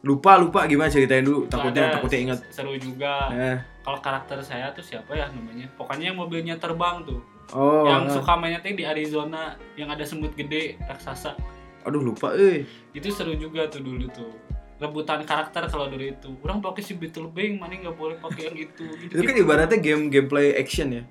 [0.00, 1.44] Lupa lupa gimana ceritain dulu.
[1.44, 2.38] Itu Takutnya ada, takutnya ingat.
[2.48, 3.58] seru juga Nah.
[3.80, 7.20] kalau karakter saya tuh siapa ya namanya pokoknya yang mobilnya terbang tuh
[7.50, 7.82] Oh.
[7.84, 8.14] yang nah.
[8.14, 9.42] suka mainnya tuh di Arizona
[9.74, 11.34] yang ada semut gede raksasa
[11.82, 12.64] Aduh lupa eh.
[12.92, 14.30] itu seru juga tuh dulu tuh
[14.78, 18.56] rebutan karakter kalau dulu itu orang pakai si Beetle Bang mana nggak boleh pakai yang
[18.58, 21.02] itu Itu kan ibaratnya game gameplay action ya.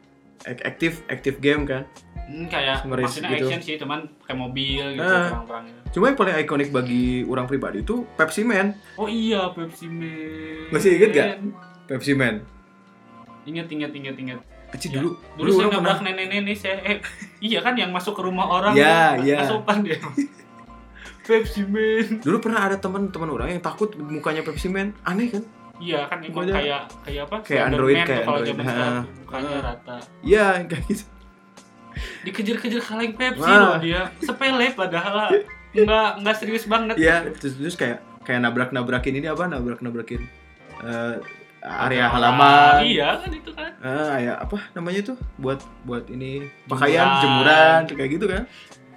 [0.41, 1.83] Aktif aktif game kan.
[2.29, 3.45] Hmm, kayak Semeris maksudnya gitu.
[3.47, 5.27] action sih cuman kayak mobil gitu Ah.
[5.27, 8.77] perang-perangnya Cuma yang paling ikonik bagi orang pribadi itu Pepsi Man.
[8.95, 11.27] oh iya Pepsi Man Masih inget nggak?
[11.87, 12.45] Pepsi Man.
[13.43, 14.39] inget inget inget inget
[14.69, 15.09] Kecil Ya, dulu.
[15.35, 16.97] dulu saya orang nabrak nenek-nenek saya eh
[17.41, 19.35] iya kan yang masuk ke rumah orang Ya, tuh, ya.
[19.35, 19.97] nggak sopan dia
[21.21, 24.93] Pepsi Man Dulu pernah ada teman-teman orang yang takut mukanya Pepsi Man.
[25.01, 25.41] Aneh kan?
[25.79, 28.49] iya kan emang kayak kayak apa kayak Android, kayak kalau Android.
[28.51, 28.69] zaman Ha.
[28.69, 31.03] sekarang tuh, mukanya rata Iya, kayak gitu.
[32.21, 33.59] Dikejar-kejar kaleng Pepsi Wah.
[33.65, 35.31] loh dia sepele padahal
[35.71, 39.45] nggak nggak serius banget Iya, terus, terus kayak kayak nabrak-nabrakin ini apa?
[39.45, 40.21] Nabrak-nabrakin
[40.79, 41.15] eh,
[41.61, 42.81] area halaman.
[42.83, 45.17] iya kan itu kan Eh, kayak apa namanya tuh?
[45.35, 46.67] Buat buat ini Jemuran.
[46.67, 48.43] pakaian, jemuran, kayak gitu kan?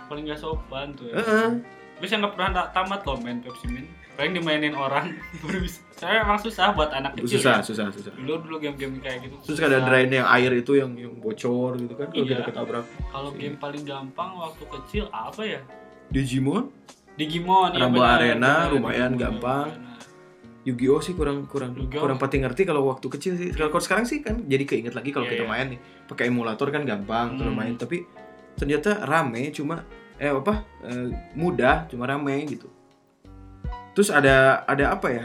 [0.02, 1.16] paling nggak sopan tuh ya.
[1.16, 1.48] Heeh.
[1.96, 5.80] terus yang nggak pernah ta- tamat loh main Pepsi Man paling dimainin orang baru bisa
[5.92, 7.62] saya emang susah buat anak kecil Susah, ya.
[7.62, 8.12] susah, susah.
[8.16, 11.94] dulu dulu game-game kayak gitu Terus ada drain yang air itu yang yang bocor gitu
[11.94, 12.30] kan kalau Iya.
[12.34, 12.84] kita ketabrak.
[13.08, 15.60] kalau game paling gampang waktu kecil apa ya
[16.08, 16.68] Digimon,
[17.14, 19.68] Digimon ya Rumble benar, Arena, benar, lumayan Digimon, gampang.
[20.62, 21.98] Yu-Gi-Oh sih kurang kurang Yu-Gi-Oh.
[22.00, 23.50] kurang pati ngerti kalau waktu kecil sih.
[23.50, 25.50] Kalau sekarang sih kan jadi keinget lagi kalau Iya, kita iya.
[25.50, 25.80] main nih.
[26.06, 27.50] Pakai emulator kan gampang Hmm.
[27.50, 28.06] main, tapi
[28.54, 29.82] ternyata rame cuma
[30.16, 30.62] eh apa?
[30.84, 32.70] eh, mudah cuma rame gitu.
[33.92, 35.24] Terus ada ada apa ya?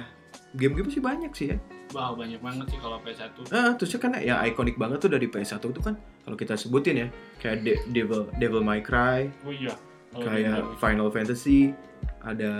[0.53, 1.57] Game-game sih banyak sih ya.
[1.89, 5.63] Wah banyak banget sih kalau PS1 Nah, terusnya kan ya ikonik banget tuh dari PS1
[5.63, 7.07] itu kan kalau kita sebutin ya
[7.39, 9.71] kayak De- Devil Devil May Cry, oh iya
[10.11, 10.75] Kalau kayak.
[10.77, 11.71] Final Fantasy,
[12.19, 12.51] ada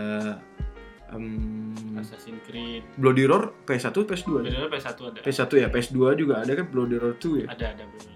[1.11, 4.41] em, Assassin's Creed Bloody Roar PS1 PS2 ya?
[4.47, 7.47] Bedanya PS1 ada PS1 ya, PS2 juga ada kan Bloody Roar 2 ya.
[7.51, 8.15] ada ada bener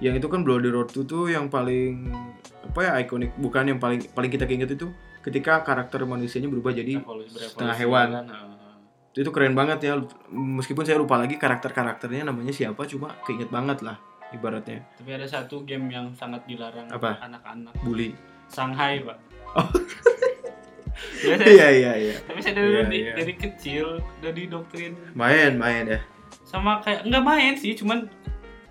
[0.00, 2.12] Yang itu kan Bloody Roar 2 tuh yang paling
[2.60, 6.98] apa ya ikonik bukan yang paling paling kita inget itu ketika karakter manusianya berubah jadi
[6.98, 8.08] Evolusi- setengah hewan.
[8.10, 8.48] kan, ah.
[9.12, 13.98] itu keren banget ya meskipun saya lupa lagi karakter-karakternya namanya siapa cuma keinget banget lah
[14.30, 17.18] ibaratnya Tapi ada satu game yang sangat dilarang Apa?
[17.20, 17.74] anak-anak.
[17.80, 18.14] bully
[18.46, 19.18] Shanghai, Pak.
[19.52, 19.66] Oh.
[21.18, 23.12] Ya, saya- iya iya iya Tapi saya dari, Iya, dari, iya.
[23.14, 23.86] dari kecil
[24.20, 26.00] udah didoktrin main main ya
[26.42, 28.10] sama kayak nggak main sih, cuman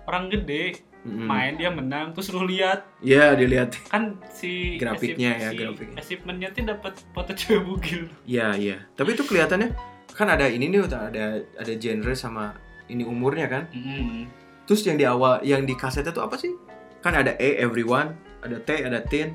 [0.04, 1.24] orang gede Mm-mm.
[1.24, 5.96] main dia menang terus lu lihat Iya dilihat kan si Grafiknya ya, si grafiknya.
[5.96, 8.02] achievementnya tuh dapat foto cewek bugil.
[8.28, 8.76] Iya iya.
[8.92, 9.72] Tapi itu kelihatannya
[10.12, 12.52] kan ada ini nih ada ada genre sama
[12.86, 13.64] ini umurnya kan.
[13.72, 14.28] Mm-mm.
[14.68, 16.52] Terus yang di awal yang di kasetnya tuh apa sih?
[17.00, 18.12] Kan ada E everyone,
[18.44, 19.32] ada T, ada teen.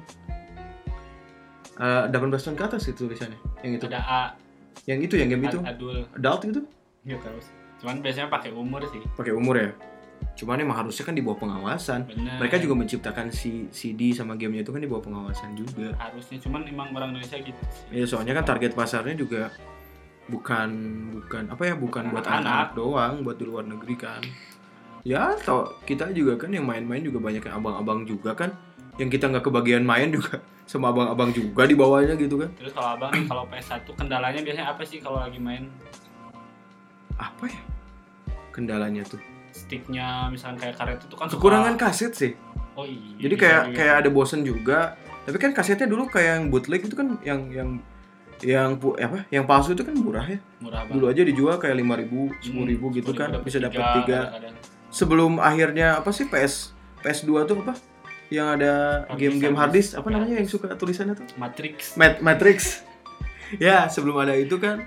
[1.75, 3.36] Eh 18 tahun ke atas itu tulisannya.
[3.60, 3.86] Yang itu.
[3.89, 4.23] Ada A,
[4.86, 5.58] Yang itu yang game itu.
[5.60, 6.62] Ad- adul, Adult itu
[7.04, 7.54] nggak tahu sih.
[7.82, 9.01] Cuman biasanya pakai umur sih.
[9.17, 9.69] pakai umur ya.
[10.36, 12.12] Cuman emang harusnya kan di bawah pengawasan.
[12.12, 12.38] Benar.
[12.43, 15.95] Mereka juga menciptakan si CD sama gamenya itu kan di bawah pengawasan juga.
[15.95, 18.04] harusnya cuman emang orang Indonesia gitu sih.
[18.04, 19.51] Ya soalnya kan target pasarnya juga
[20.25, 20.69] bukan
[21.13, 22.51] bukan apa ya bukan buat Anak-anak.
[22.51, 24.21] anak doang, buat di luar negeri kan.
[25.06, 28.51] Ya tau kita juga kan yang main-main juga banyak yang abang-abang juga kan,
[28.97, 32.49] yang kita nggak kebagian main juga sama abang-abang juga di bawahnya gitu kan.
[32.58, 35.69] Terus kalau abang kalau PS1 kendalanya biasanya apa sih kalau lagi main
[37.15, 37.62] Apa ya
[38.51, 39.21] kendalanya tuh?
[39.56, 42.32] Sticknya misalnya kayak karet itu kan suka- Kekurangan kaset sih.
[42.76, 43.00] Oh iya.
[43.22, 43.76] Jadi kayak juga.
[43.76, 44.80] kayak ada bosen juga.
[45.24, 47.70] Tapi kan kasetnya dulu kayak yang bootleg itu kan yang yang
[48.38, 49.24] yang pu- apa?
[49.30, 50.39] Yang palsu itu kan murah ya.
[50.60, 50.94] murah banget.
[50.94, 54.20] Dulu aja dijual kayak 5000, 10000 gitu kan bisa dapat tiga.
[54.88, 57.76] sebelum akhirnya apa sih PS PS2 tuh apa
[58.28, 61.94] yang ada game-game disk, hard disk apa namanya yang suka tulisannya tuh Matrix.
[61.96, 62.82] Mat Matrix
[63.62, 64.82] ya sebelum ada itu kan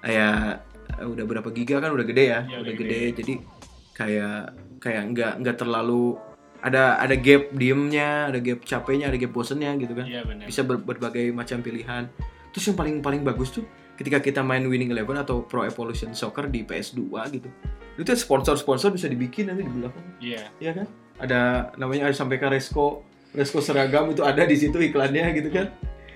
[0.00, 0.58] ya
[0.98, 3.00] udah berapa giga kan udah gede ya, Ya, udah udah gede.
[3.14, 3.32] jadi
[3.92, 6.16] kayak kayak nggak nggak terlalu
[6.62, 10.46] ada ada gap diemnya ada gap capeknya ada gap bosennya gitu kan Iya benar.
[10.46, 12.06] bisa ber- berbagai macam pilihan
[12.50, 16.46] terus yang paling paling bagus tuh ketika kita main Winning Eleven atau Pro Evolution Soccer
[16.46, 17.48] di PS2 gitu
[17.92, 20.48] itu sponsor-sponsor bisa dibikin nanti di belakang Iya.
[20.58, 20.86] Iya kan?
[21.20, 21.40] Ada
[21.76, 25.68] namanya ada sampai ke Resko Resko seragam itu ada di situ iklannya gitu kan?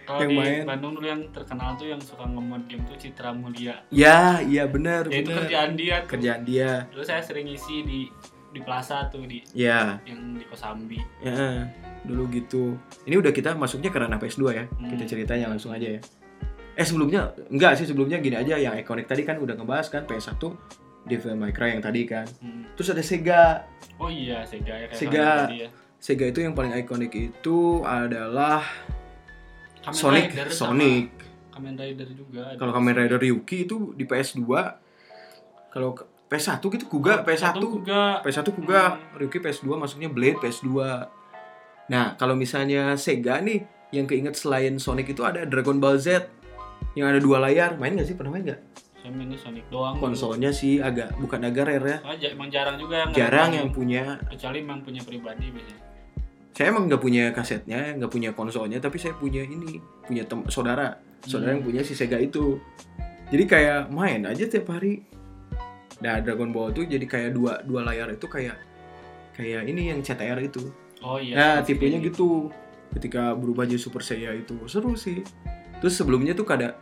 [0.06, 0.62] Kalau Yang di main.
[0.64, 3.74] Bandung dulu yang terkenal tuh yang suka nge-mod game tuh Citra Mulia.
[3.90, 6.10] Ya, iya benar, Ya itu kerjaan dia tuh.
[6.14, 6.70] Kerjaan dia.
[6.88, 8.00] Dulu saya sering ngisi di
[8.54, 10.96] di plaza tuh di Ya, yang di Kosambi.
[11.20, 11.66] ya.
[12.06, 12.78] Dulu gitu.
[13.02, 14.64] Ini udah kita masuknya ke ranah PS2 ya.
[14.70, 14.94] Hmm.
[14.94, 16.00] Kita ceritanya langsung aja ya.
[16.72, 20.38] Eh sebelumnya enggak sih sebelumnya gini aja yang ikonik tadi kan udah ngebahas kan PS1
[21.02, 22.24] Devil May Cry yang tadi kan.
[22.38, 22.62] Hmm.
[22.78, 23.66] Terus ada Sega.
[23.98, 25.50] Oh iya Sega ya Sega.
[25.50, 25.68] ya.
[25.98, 28.62] Sega itu yang paling ikonik itu adalah
[29.86, 31.04] Kamen Sonic, Rider Sonic.
[31.48, 32.42] Kamen Rider juga.
[32.54, 34.42] Kalau Kamen Rider Ryuki itu di PS2.
[35.68, 37.54] Kalau ke- PS1 gitu Kuga PS1.
[37.54, 38.18] Satu juga.
[38.20, 38.82] PS1 Kuga,
[39.14, 40.68] Ryuki PS2 masuknya Blade PS2.
[41.86, 46.26] Nah, kalau misalnya Sega nih yang keinget selain Sonic itu ada Dragon Ball Z
[46.92, 47.78] yang ada dua layar.
[47.78, 48.18] Main nggak sih?
[48.18, 48.60] Pernah main nggak?
[48.98, 49.94] Saya mainnya Sonic doang.
[49.96, 51.98] Konsolnya sih agak bukan agak rare ya.
[52.02, 54.18] Soalnya emang jarang juga yang Jarang yang punya.
[54.26, 55.85] kecuali emang punya pribadi biasanya.
[56.56, 60.96] Saya emang nggak punya kasetnya, nggak punya konsolnya, tapi saya punya ini, punya tem- saudara,
[61.20, 61.60] saudara Hmm.
[61.60, 62.56] yang punya si Sega itu.
[63.28, 65.04] Jadi kayak main aja tiap hari.
[65.98, 68.56] Nah, Dragon Ball tuh jadi kayak dua dua layar itu kayak
[69.32, 70.64] kayak ini yang CTR itu.
[71.02, 71.36] Oh iya.
[71.36, 72.08] Nah, tipenya ini.
[72.08, 72.48] gitu.
[72.88, 75.20] Ketika berubah jadi Super Saiya itu seru sih.
[75.76, 76.72] Terus sebelumnya tuh kada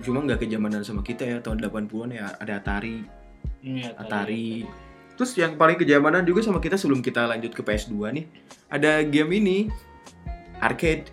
[0.00, 3.06] cuma nggak kejamanan sama kita ya tahun 80-an ya ada Atari,
[3.60, 4.66] Iya, Atari.
[5.20, 8.24] Terus yang paling kejamanan juga sama kita sebelum kita lanjut ke PS2 nih,
[8.72, 9.68] ada game ini
[10.64, 11.12] arcade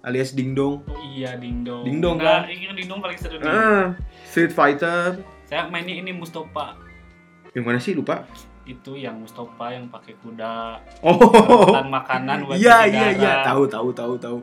[0.00, 0.80] alias dingdong.
[0.88, 1.84] Oh iya Dingdong.
[1.84, 2.48] Dingdong, nah, kan?
[2.48, 3.36] ini Dingdong paling seru.
[3.44, 3.92] Ah,
[4.24, 5.20] Street Fighter.
[5.44, 6.80] Saya mainnya ini Mustafa.
[7.52, 8.24] Yang mana sih lupa?
[8.64, 11.84] Itu yang Mustafa yang pakai kuda, Oh.
[11.84, 14.38] makanan buat Iya iya iya, tahu tahu tahu tahu.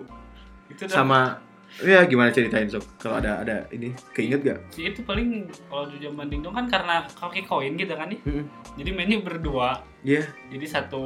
[0.69, 1.41] Itu Sama
[1.78, 4.60] ya gimana ceritain sob kalau ada ada ini keinget gak?
[4.72, 8.20] sih itu paling kalau di zaman Dingdong kan karena pakai koin gitu kan nih.
[8.24, 8.48] Mm-mm.
[8.76, 9.84] Jadi mainnya berdua.
[10.00, 10.24] Iya.
[10.48, 11.04] Jadi satu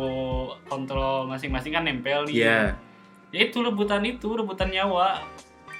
[0.65, 2.35] kontrol masing-masing kan nempel nih.
[2.37, 2.59] Iya.
[3.29, 5.25] Ya itu rebutan itu, rebutan nyawa.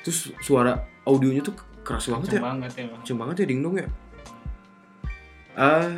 [0.01, 2.47] Terus suara audionya tuh keras banget Kenceng ya.
[2.49, 2.83] banget ya.
[2.95, 3.87] Kenceng banget ya dingdong ya.
[5.53, 5.91] Ah,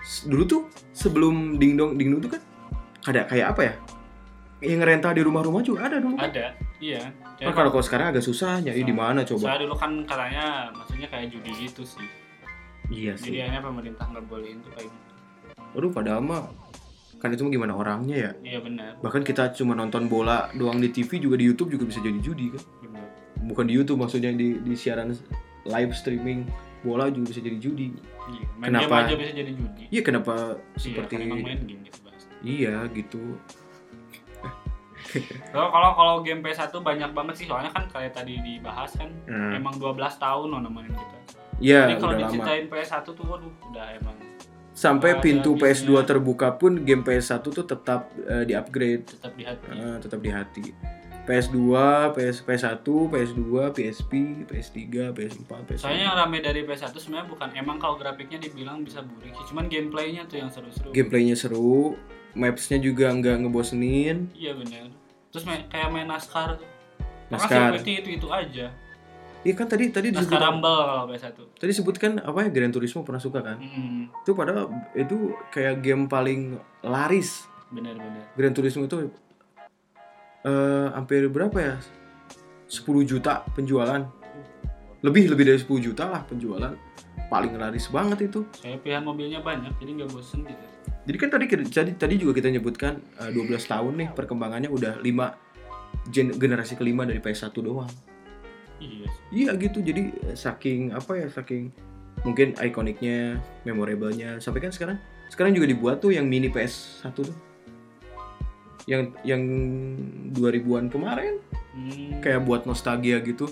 [0.00, 0.60] s- dulu tuh
[0.92, 2.42] sebelum dingdong dingdong tuh kan
[3.06, 3.74] ada kayak apa ya?
[4.60, 6.18] Yang ngerenta di rumah-rumah juga ada dulu.
[6.18, 6.28] kan?
[6.28, 6.46] Ada,
[6.80, 7.02] iya.
[7.38, 9.44] Nah, kalau kalau sekarang agak susah nyari di mana coba?
[9.48, 12.06] Saya dulu kan katanya maksudnya kayak judi gitu sih.
[12.88, 13.40] Iya Jadi sih.
[13.40, 15.12] akhirnya pemerintah nggak bolehin tuh kayak gitu.
[15.74, 16.42] Waduh, padahal mah
[17.18, 18.30] kan itu gimana orangnya ya.
[18.40, 21.98] Iya benar, Bahkan kita cuma nonton bola doang di TV juga di YouTube juga bisa
[21.98, 22.62] jadi judi kan.
[22.80, 23.06] benar.
[23.44, 25.12] Bukan di YouTube maksudnya di di siaran
[25.64, 26.46] live streaming
[26.80, 27.90] bola juga bisa jadi judi.
[28.28, 28.94] Iya, main Kenapa?
[29.04, 29.84] aja bisa jadi judi.
[29.90, 32.22] Iya kenapa Iya, seperti kan main game gitu bahas.
[32.40, 33.22] iya gitu.
[35.48, 39.54] Kalau kalau kalau game PS1 banyak banget sih soalnya kan kayak tadi dibahas kan Hmm.
[39.54, 41.16] emang 12 tahun loh nemenin kita.
[41.58, 44.16] Iya Jadi kalau diceritain PS1 tuh waduh udah emang
[44.70, 46.06] sampai pintu PS2 habisnya.
[46.06, 50.64] terbuka pun game PS1 tuh tetap eh, di-upgrade, tetap di hati eh, tetap di hati.
[51.24, 51.60] PS2,
[52.14, 54.12] PS PS1, PS2, PSP,
[54.46, 54.80] PS3,
[55.12, 55.76] PS4, PS5.
[55.76, 59.66] soalnya yang rame dari PS1 sebenarnya bukan emang kalau grafiknya dibilang bisa burik sih cuman
[59.66, 62.00] gameplaynya tuh yang seru-seru Gameplaynya seru,
[62.38, 64.30] maps-nya juga nggak ngebosenin.
[64.32, 64.88] iya bener
[65.28, 66.68] terus main, kayak main NASCAR tuh
[67.28, 67.76] NASCAR.
[67.76, 68.70] itu itu itu aja
[69.38, 73.22] Iya kan tadi tadi disebut Rumble kalau PS1 tadi sebutkan apa ya Gran Turismo pernah
[73.22, 73.54] suka kan?
[73.56, 79.06] hmm, Itu padahal itu kayak game paling laris bener-bener Gran Turismo itu
[80.42, 81.74] eh hampir berapa ya?
[82.66, 84.02] 10 juta penjualan.
[85.00, 86.74] Lebih lebih dari 10 juta lah penjualan.
[87.28, 88.42] Paling laris banget itu.
[88.52, 90.66] saya pilihan mobilnya banyak jadi nggak bosen gitu
[91.08, 96.12] Jadi kan tadi tadi tadi juga kita nyebutkan eh, 12 tahun nih perkembangannya udah 5
[96.12, 97.90] gen- generasi kelima dari PS1 doang.
[98.78, 99.80] iya Iya gitu.
[99.80, 101.72] Jadi eh, saking apa ya saking
[102.26, 104.98] mungkin ikoniknya, memorable-nya sampai kan sekarang
[105.28, 107.36] sekarang juga dibuat tuh yang mini PS1 tuh.
[108.88, 109.42] Yang yang
[110.32, 111.44] 2000-an kemarin
[111.76, 112.24] hmm.
[112.24, 113.48] kayak buat nostalgia gitu.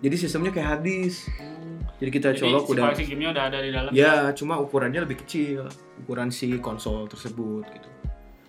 [0.00, 1.28] Jadi sistemnya kayak hadis.
[1.36, 1.57] Hmm.
[1.98, 5.02] Jadi kita Jadi colok si udah koleksi gamenya udah ada di dalam ya cuma ukurannya
[5.02, 5.66] lebih kecil,
[6.06, 7.88] ukuran si konsol tersebut gitu.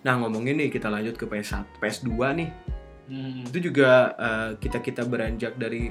[0.06, 2.10] Nah, ngomongin nih kita lanjut ke PS1, PS2
[2.40, 2.48] nih.
[3.10, 3.42] Hmm.
[3.44, 4.14] Itu juga
[4.62, 5.90] kita kita beranjak dari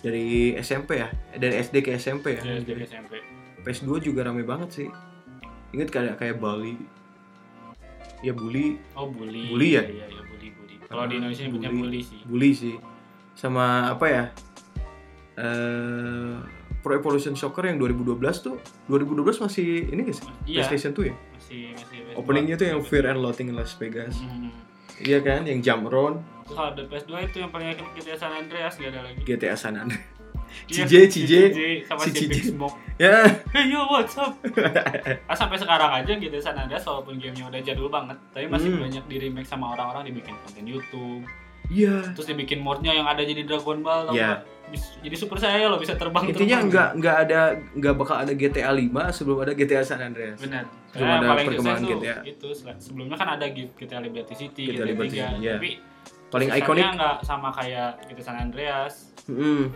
[0.00, 2.42] dari SMP ya, dari SD ke SMP ya.
[2.42, 3.12] Dari dari SMP
[3.62, 4.88] PS2 juga rame banget sih.
[5.76, 6.74] Ingat kayak kayak Bali.
[8.18, 9.86] Ya bully, oh bully Bully ya?
[9.86, 11.82] iya iya bully bully kalau di Indonesia nyebutnya bully.
[11.86, 12.76] bully sih bully sih.
[13.38, 14.24] Sama apa ya?
[15.38, 16.34] eh
[16.78, 21.60] Pro Evolution Soccer yang 2012 tuh 2012 masih ini guys iya PlayStation 2 ya masih
[21.72, 22.16] masih PS2.
[22.16, 24.50] openingnya tuh yang Fear and Loathing in Las Vegas Hmm.
[24.98, 28.32] iya kan yang Jump Round Terus kalau ada PS2 itu yang paling ikonik GTA San
[28.34, 29.20] Andreas gak ada lagi.
[29.22, 30.16] GTA San Andreas
[30.64, 31.32] Iya, CJ, CJ.
[31.84, 32.48] sama Si si, Big CJ.
[32.50, 32.72] Smoke.
[32.96, 33.20] ya
[33.52, 34.32] Hey yo, what's up?
[35.28, 38.80] ah, sampai sekarang aja GTA San Andreas walaupun gamenya udah jadul banget, tapi masih Hmm.
[38.80, 41.20] banyak di remake sama orang-orang dibikin konten YouTube.
[41.68, 44.42] Iya Terus dibikin modnya yang ada jadi Dragon Ball Iya.
[44.68, 47.40] Bis- Jadi super saya lo bisa terbang intinya nggak nggak ada
[47.72, 50.68] nggak bakal ada GTA 5 sebelum ada GTA San Andreas Benar.
[50.92, 52.16] Belum Karena ada perkembangan GTA.
[52.26, 55.56] itu sebelumnya kan ada GTA Liberty City, GTA GTA, Liberty 3, City, iya.
[55.56, 55.70] tapi
[56.28, 59.16] paling ikonik nggak sama kayak GTA San Andreas.
[59.24, 59.72] Mm.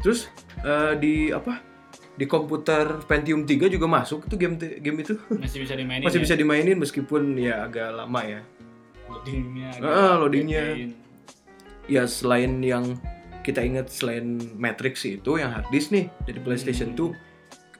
[0.00, 1.60] terus eh, di apa
[2.12, 5.12] di komputer Pentium 3 juga masuk itu game game itu
[5.44, 6.04] Masih bisa dimainin.
[6.04, 6.24] masih ya?
[6.24, 8.40] bisa dimainin meskipun ya agak lama ya
[9.04, 9.70] loadingnya.
[9.84, 10.64] Ah, loadingnya.
[11.84, 12.96] Ya selain yang
[13.40, 17.14] kita ingat selain Matrix itu yang hard disk nih dari PlayStation Hmm.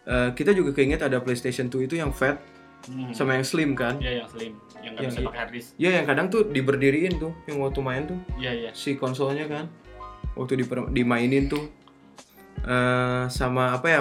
[0.05, 2.38] 2 eh, kita juga keinget ada PlayStation 2 itu yang fat
[2.83, 3.15] Hmm.
[3.15, 5.69] sama yang slim kan Ya yang slim, yang nggak Yang bisa pakai hard disk.
[5.77, 8.71] ya yang kadang tuh diberdiriin tuh yang waktu main tuh Iya iya.
[8.73, 9.71] si konsolnya kan
[10.35, 11.71] waktu diper- dimainin tuh
[12.61, 14.01] eh sama apa ya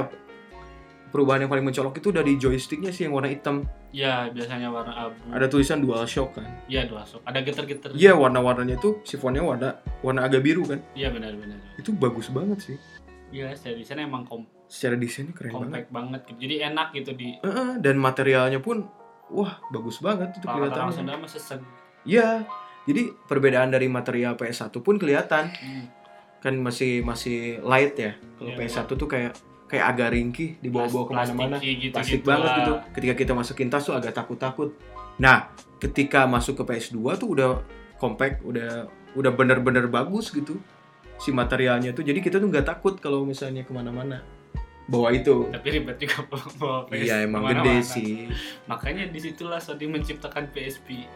[1.07, 5.19] perubahan yang paling mencolok itu dari joysticknya sih yang warna hitam Iya biasanya warna abu.
[5.29, 7.21] ada tulisan DualShock kan Iya dua sok.
[7.23, 7.91] Ada geter-geter.
[7.93, 11.59] iya warna-warnanya tuh sifonnya warna warna agak biru kan Iya benar-benar.
[11.75, 12.77] itu bagus banget sih
[13.31, 16.21] Iya, secara desain emang kom secara desainnya keren banget compact banget.
[16.25, 16.37] gitu.
[16.41, 18.87] Jadi enak gitu di Heeh, dan materialnya pun
[19.27, 21.59] wah bagus banget itu kalau kelihatannya mah seseg.
[22.03, 22.43] iya
[22.83, 25.85] jadi perbedaan dari material PS1 pun kelihatan Hmm.
[26.39, 29.35] kan masih masih light ya kalau Iya, PS1 tuh kayak
[29.71, 31.55] kayak agak ringkih dibawa-bawa ke mana-mana.
[31.57, 32.57] gitu, plastik gitu banget lah.
[32.59, 32.73] gitu.
[32.91, 34.75] Ketika kita masukin tas tuh agak takut-takut.
[35.17, 35.47] Nah
[35.79, 37.49] ketika masuk ke PS2 tuh udah
[37.95, 40.59] compact udah udah bener-bener bagus gitu
[41.15, 42.03] si materialnya tuh.
[42.03, 44.19] Jadi kita tuh nggak takut kalau misalnya ke mana-mana.
[44.85, 45.47] Bawa itu.
[45.47, 46.27] Tapi ribet juga
[46.59, 48.27] bawa PS iya emang gede sih.
[48.65, 51.07] Makanya di situlah Sony menciptakan PSP.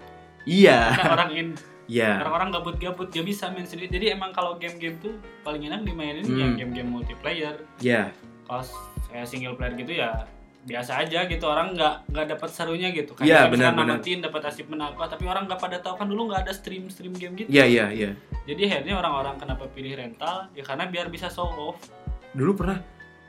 [0.46, 0.96] iya.
[0.96, 1.48] Karena orang in
[1.86, 2.22] iya.
[2.22, 3.90] orang-orang gabut-gabut gak bisa main sendiri.
[3.92, 6.38] Jadi emang kalau game-game tuh paling enak dimainin Hmm.
[6.38, 7.58] yang game-game multiplayer.
[7.80, 8.14] iya
[8.46, 8.64] Kalau
[9.08, 10.12] kayak single player gitu ya
[10.64, 11.44] biasa aja gitu.
[11.44, 13.14] Orang nggak nggak dapat serunya gitu.
[13.14, 13.88] Kayak benar, misalkan benar.
[13.96, 15.96] namatin dapat achievement apa tapi orang nggak pada tahu.
[15.96, 17.50] Kan dulu nggak ada stream stream game gitu.
[17.50, 18.10] Iya iya iya.
[18.46, 20.50] Jadi akhirnya orang-orang kenapa pilih rental?
[20.52, 21.78] Ya karena biar bisa show off.
[22.32, 22.78] Dulu pernah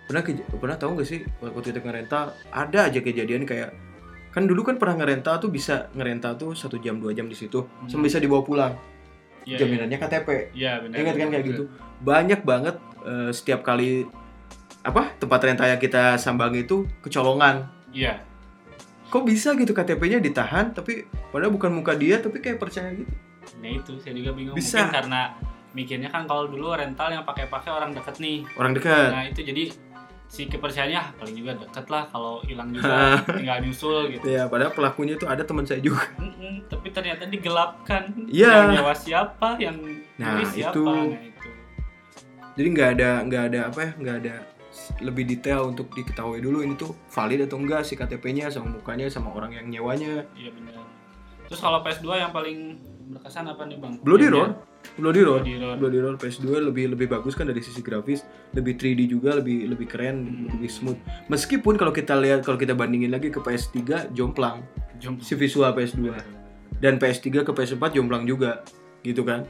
[0.07, 3.75] pernah keja- pernah tahu nggak sih waktu kita ngerental ada aja kejadian kayak
[4.31, 7.65] kan dulu kan pernah ngerental tuh bisa ngerental tuh satu jam dua jam di situ
[7.65, 7.89] Hmm.
[7.89, 8.75] sama bisa dibawa pulang.
[9.43, 11.63] Iya, jaminannya KTP iya benar ingat kan kayak gitu?
[12.01, 14.07] Banyak banget eh, setiap kali
[14.87, 17.67] apa tempat rental yang kita sambangi itu kecolongan.
[17.91, 18.23] Iya.
[19.07, 23.11] Kok bisa gitu KTP-nya ditahan tapi padahal bukan muka dia tapi kayak percaya gitu?
[23.59, 24.55] Nah itu saya juga bingung.
[24.55, 24.83] Bisa.
[24.83, 25.21] mungkin karena
[25.73, 28.47] mikirnya kan kalau dulu rental yang pakai-pakai orang deket nih.
[28.55, 29.75] Orang dekat nah itu jadi
[30.27, 34.27] si kepercayaannya "Ah, paling juga deket lah kalau hilang juga tinggal nyusul gitu.
[34.27, 36.03] Ya padahal pelakunya tuh ada teman saya juga.
[36.19, 38.11] Mm-mm, tapi ternyata digelapkan.
[38.27, 38.51] Iya.
[38.51, 39.77] yang nyawa siapa yang
[40.17, 40.83] Nah, siapa itu.
[40.87, 41.49] nah itu.
[42.57, 44.35] Jadi nggak ada nggak ada apa ya nggak ada
[45.01, 49.33] lebih detail untuk diketahui dulu ini tuh valid atau enggak si KTP-nya sama mukanya sama
[49.33, 50.25] orang yang nyewanya.
[50.37, 50.85] Iya benar.
[51.47, 52.59] Terus kalau PS2 yang paling
[53.07, 53.93] berkesan apa nih bang?
[54.03, 54.27] Bloody?
[54.27, 54.59] Roar,
[54.99, 55.77] Bloody Roar, Bloody Roar.
[55.79, 59.87] Bloody Roar PS2 lebih lebih bagus kan dari sisi grafis, lebih 3D juga, lebih lebih
[59.87, 60.99] keren, lebih smooth.
[61.31, 64.67] Meskipun kalau kita lihat kalau kita bandingin lagi ke PS3 jomplang
[64.99, 65.23] Jump.
[65.23, 66.15] si visual PS2
[66.83, 68.67] dan PS3 ke PS4 jomplang juga
[69.07, 69.47] gitu kan.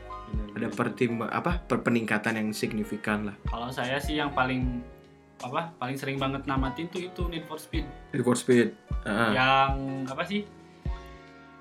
[0.59, 3.37] Ada pertimba apa per- peningkatan yang signifikan lah.
[3.47, 4.83] Kalau saya sih yang paling
[5.39, 8.73] apa paling sering banget namatin tuh itu Need for Speed Need for Speed.
[9.03, 9.73] Ah, yang
[10.05, 10.49] apa sih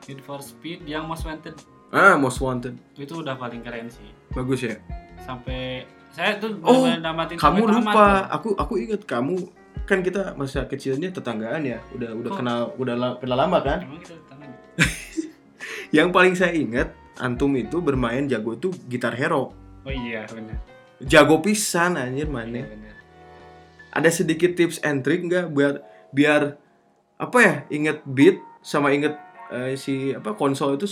[0.05, 1.59] Need for Speed yang Most Wanted
[1.89, 2.79] ah Most Wanted.
[2.95, 4.75] itu udah paling keren sih Bagus ya.
[5.19, 8.23] sampai saya tuh Oh, namatin Kamu tamat lupa, tuh.
[8.31, 9.35] aku aku ingat kamu
[9.83, 11.77] kan kita masa kecilnya tetanggaan ya.
[11.91, 12.37] Udah udah Kok?
[12.39, 13.79] kenal udah kenal lama kan?
[13.81, 14.49] emang kita tangan
[15.91, 19.51] Yang paling saya ingat antum itu bermain jago itu gitar hero.
[19.81, 20.57] oh iya benar
[20.97, 22.63] Jago pisan anjir Iya, mainnya.
[23.95, 25.79] Ada sedikit tips and trick nggak biar
[26.11, 26.41] biar
[27.15, 29.15] apa ya inget beat sama inget
[29.49, 30.83] eh, si apa konsol itu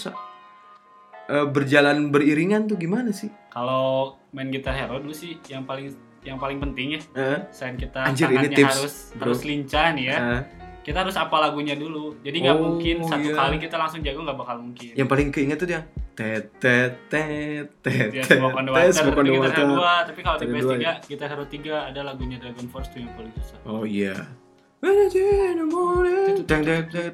[1.27, 3.27] eh, berjalan beriringan tuh gimana sih?
[3.53, 5.93] kalau main gitar hero dulu sih yang paling
[6.25, 7.01] yang paling penting ya.
[7.13, 9.23] Eh, selain kita Anjir, ini tangannya tips, harus bro.
[9.27, 10.17] harus lincah nih ya.
[10.17, 10.41] Eh,
[10.81, 12.15] kita harus apa lagunya dulu.
[12.23, 13.35] Jadi nggak Oh, mungkin satu iya.
[13.35, 14.91] kali kita langsung jago nggak bakal mungkin.
[14.95, 18.85] Yang paling keinget tuh yang tet tet tet tet Ya, tet Smoke on the tet,
[18.85, 19.57] Water, Smoke on tapi the Gitar Water.
[19.57, 20.93] Hero 2, tapi kalau di Ada PS3, dua ya?
[21.01, 23.57] Gitar Hero 3 ada lagunya Dragon Force tuh yang paling susah.
[23.65, 24.15] Oh iya.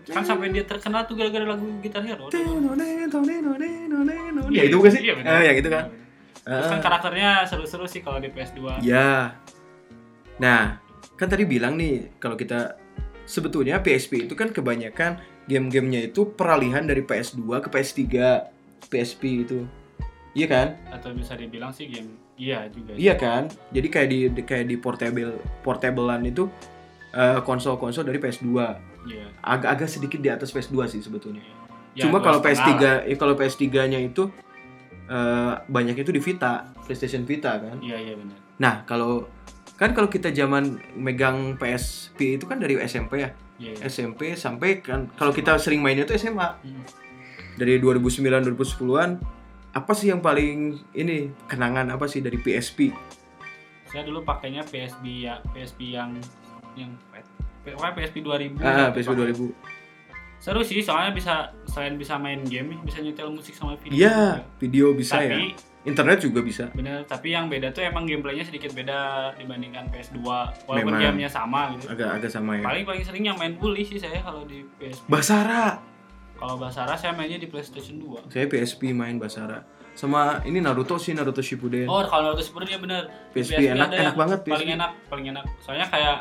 [0.09, 2.27] Kan sampai dia terkenal tuh gara-gara lagu Gitar Hero.
[4.49, 5.01] Ya itu bukan sih?
[5.01, 5.29] Iya, benar.
[5.31, 5.85] Ah, yang itu kan.
[6.39, 6.81] Terus kan Ah.
[6.81, 8.81] karakternya seru-seru sih kalau di PS2.
[8.81, 9.37] Ya.
[10.39, 10.81] Nah,
[11.13, 12.73] kan tadi bilang nih kalau kita
[13.23, 18.01] sebetulnya PSP itu kan kebanyakan game-gamenya itu peralihan dari PS2 ke PS3.
[18.89, 19.63] PSP itu.
[20.33, 20.67] Iya kan?
[20.93, 22.13] Atau bisa dibilang sih game.
[22.37, 22.93] Iya juga.
[22.93, 22.99] sih.
[23.01, 23.43] Iya kan?
[23.73, 25.33] Jadi kayak di, kayak di portable
[25.65, 26.49] portablean itu
[27.13, 28.49] eh, konsol-konsol dari PS2.
[29.09, 29.25] Iya.
[29.41, 31.41] Agak-agak sedikit di atas PS2 sih sebetulnya.
[31.97, 32.97] Ya, Cuma kalau setengah PS3, lah.
[33.09, 34.23] ya kalau PS3-nya itu
[35.09, 37.81] eh, banyak itu di Vita, PlayStation Vita kan.
[37.81, 38.37] Iya, iya benar.
[38.59, 39.25] Nah, kalau
[39.79, 43.31] kan kalau kita zaman megang PSP itu kan dari SMP ya.
[43.59, 43.83] Iya, iya.
[43.87, 46.47] SMP sampai kan kalau kita sering mainnya itu SMA.
[46.63, 46.83] Hmm.
[47.59, 49.19] Dari 2009 2010-an
[49.75, 52.89] apa sih yang paling ini kenangan apa sih dari PSP?
[53.89, 56.15] Saya dulu pakainya PSP ya, PSP yang
[56.79, 56.89] yang
[57.67, 58.63] pokoknya PSP 2000.
[58.63, 59.35] Ah, PSP pakai.
[59.35, 60.39] 2000.
[60.39, 64.07] Seru sih, soalnya bisa selain bisa main game, bisa nyetel musik sama video.
[64.07, 65.35] Iya, video bisa ya.
[65.35, 66.67] Tapi Internet juga bisa.
[66.75, 70.19] bener, tapi yang beda tuh emang gameplaynya sedikit beda dibandingkan PS2.
[70.67, 70.99] Walaupun Memang.
[70.99, 71.91] gamenya sama gitu.
[71.91, 72.63] Agak agak sama ya.
[72.63, 75.07] Paling paling sering yang main bully sih saya kalau di PSP.
[75.07, 75.88] Basara.
[76.39, 78.31] Kalau Basara saya mainnya di PlayStation 2.
[78.31, 79.59] Saya PSP main Basara.
[79.91, 81.83] Sama ini Naruto sih Naruto Shippuden.
[81.85, 83.03] Oh, kalau Naruto Shippuden ya bener.
[83.29, 84.55] Di PSP enak- enak banget PSP.
[84.55, 85.45] Paling enak, paling enak.
[85.59, 86.17] Soalnya kayak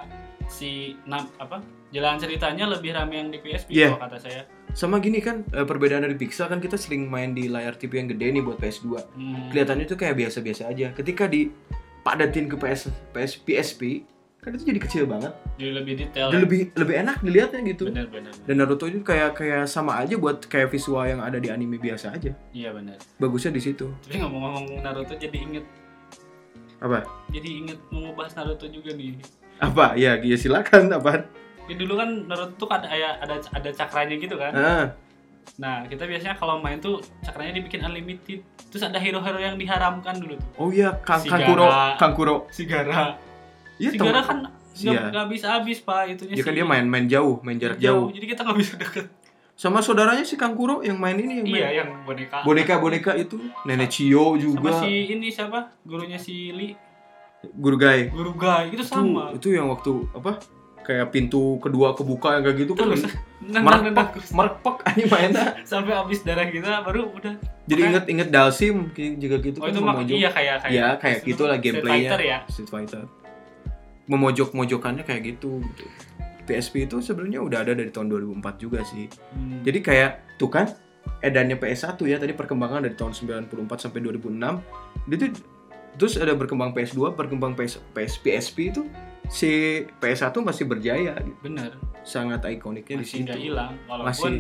[0.48, 0.98] si
[1.38, 1.62] apa?
[1.88, 3.94] Jalan ceritanya lebih rame yang di PSP Iya.
[3.94, 4.42] kalau kata saya.
[4.74, 8.11] Sama gini kan eh, perbedaan dari Pixel kan kita sering main di layar TV yang
[8.11, 8.98] gede nih buat PS2.
[9.09, 9.48] Hmm.
[9.48, 10.92] Kelihatannya tuh kayak biasa-biasa aja.
[10.92, 14.04] Ketika dipadatin ke PS, PS PSP
[14.48, 15.32] kan itu jadi kecil banget.
[15.56, 16.28] Jadi lebih detail.
[16.32, 17.84] Dan lebih lebih enak dilihatnya gitu.
[17.92, 18.32] Bener bener.
[18.42, 22.16] Dan Naruto itu kayak kayak sama aja buat kayak visual yang ada di anime biasa
[22.16, 22.32] aja.
[22.50, 22.96] Iya bener.
[23.16, 23.87] Bagusnya di situ.
[24.04, 25.64] Tapi ngomong-ngomong Naruto jadi inget
[26.78, 27.02] Apa?
[27.28, 29.18] jadi inget mau ngebahas Naruto juga nih.
[29.58, 29.98] Apa?
[29.98, 31.26] Ya, ya silakan apa?
[31.66, 34.54] Ya, dulu kan Naruto tuh ada ada ada, ada cakranya gitu kan.
[34.54, 34.87] Ah,
[35.58, 38.44] Nah, kita biasanya kalau main tuh cakranya dibikin unlimited.
[38.68, 40.48] Terus ada hero-hero yang diharamkan dulu tuh.
[40.61, 41.96] oh iya, Kang Si Kankuro, Gara.
[41.96, 42.37] Kankuro.
[42.52, 43.16] Sigara.
[43.78, 44.26] Iya, Sigara tahu.
[44.26, 44.38] kan
[44.74, 44.90] Iya.
[44.90, 48.10] nggak nggak bisa habis pak itunya Ya kan dia main main jauh, main jarak jauh.
[48.10, 49.06] Jadi kita nggak bisa deket.
[49.54, 52.42] Sama saudaranya si Kankuro yang main ini yang main Iya yang boneka.
[52.42, 55.74] boneka-boneka itu, Nenek Cio Sama juga, si ini siapa?
[55.82, 56.78] Gurunya si Li.
[57.52, 58.06] Guru Gai.
[58.08, 59.30] Guru Gai itu Itu, sama.
[59.32, 60.38] itu yang waktu apa?
[60.80, 62.86] Kayak pintu kedua kebuka yang kayak gitu kan.
[62.88, 63.02] Terus
[63.44, 65.44] nendang-nendang Merpek, merpek ani mainnya.
[65.66, 67.34] sampai habis darah kita baru udah.
[67.64, 68.74] Jadi Makanya- inget-inget Dalsim
[69.18, 70.16] juga gitu Oh kan itu memojok.
[70.16, 70.72] iya kayak kayak.
[70.72, 72.10] Ya kayak Street gitu lah Fighter gameplaynya.
[72.16, 72.38] ya.
[72.46, 73.02] Street Fighter.
[74.08, 75.60] Memojok-mojokannya kayak gitu.
[75.60, 75.86] gitu.
[76.48, 79.04] PSP itu sebenarnya udah ada dari tahun 2004 juga sih.
[79.36, 79.61] Hmm.
[79.61, 80.72] Jadi kayak tuh kan
[81.20, 85.12] edannya PS1 ya tadi perkembangan dari tahun 94 sampai 2006.
[85.12, 85.24] Itu
[86.00, 88.82] terus ada berkembang PS2, berkembang PS, PS PSP itu
[89.28, 91.36] si PS1 masih berjaya gitu.
[91.44, 93.28] bener Sangat ikoniknya di masih situ.
[93.28, 94.34] nggak hilang walaupun Masih.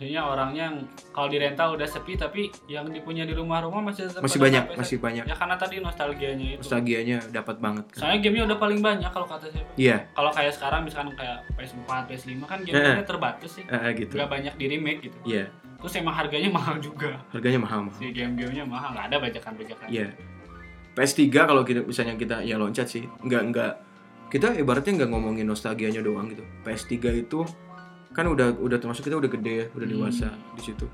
[0.00, 0.76] Maksudnya orangnya yang
[1.12, 5.28] kalau di rental udah sepi tapi yang dipunya di rumah-rumah masih Masih banyak, masih banyak.
[5.28, 7.98] ya karena tadi nostalgianya itu Nostalgianya dapat banget kan.
[8.00, 11.84] soalnya gamenya udah paling banyak kalau kata saya Iya, kalau kayak sekarang misalkan kayak PS4
[12.08, 14.16] PS5 kan gamenya terbatas sih eh, gitu.
[14.16, 15.44] nggak banyak di remake gitu Iya,
[15.76, 18.00] terus emang harganya mahal juga harganya mahal mahal.
[18.00, 20.08] si game-gamenya mahal nggak ada bajakan-bajakan Iya.
[20.90, 23.72] PS3 kalau kita misalnya kita ya loncat sih, nggak nggak
[24.26, 26.40] kita ibaratnya nggak ngomongin nostalgianya doang gitu.
[26.64, 27.44] PS3 itu
[28.10, 29.94] kan udah udah termasuk kita udah gede ya, udah Hmm.
[29.96, 30.86] dewasa di situ.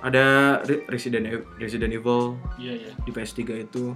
[0.00, 0.24] Ada
[0.62, 2.92] Re- Resident E- Resident Evil Iya iya.
[2.98, 3.92] di PS3 itu.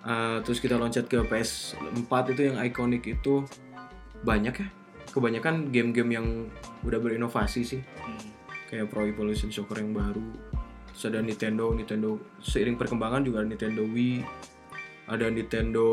[0.00, 3.44] Uh, terus kita loncat ke PS4 itu yang ikonik itu
[4.22, 4.68] banyak ya.
[5.08, 6.26] Kebanyakan game-game yang
[6.80, 8.20] udah berinovasi sih Hmm.
[8.66, 10.22] kayak Pro Evolution Soccer yang baru
[10.88, 14.20] terus ada Nintendo Nintendo seiring perkembangan juga ada Nintendo Wii
[15.06, 15.86] ada Nintendo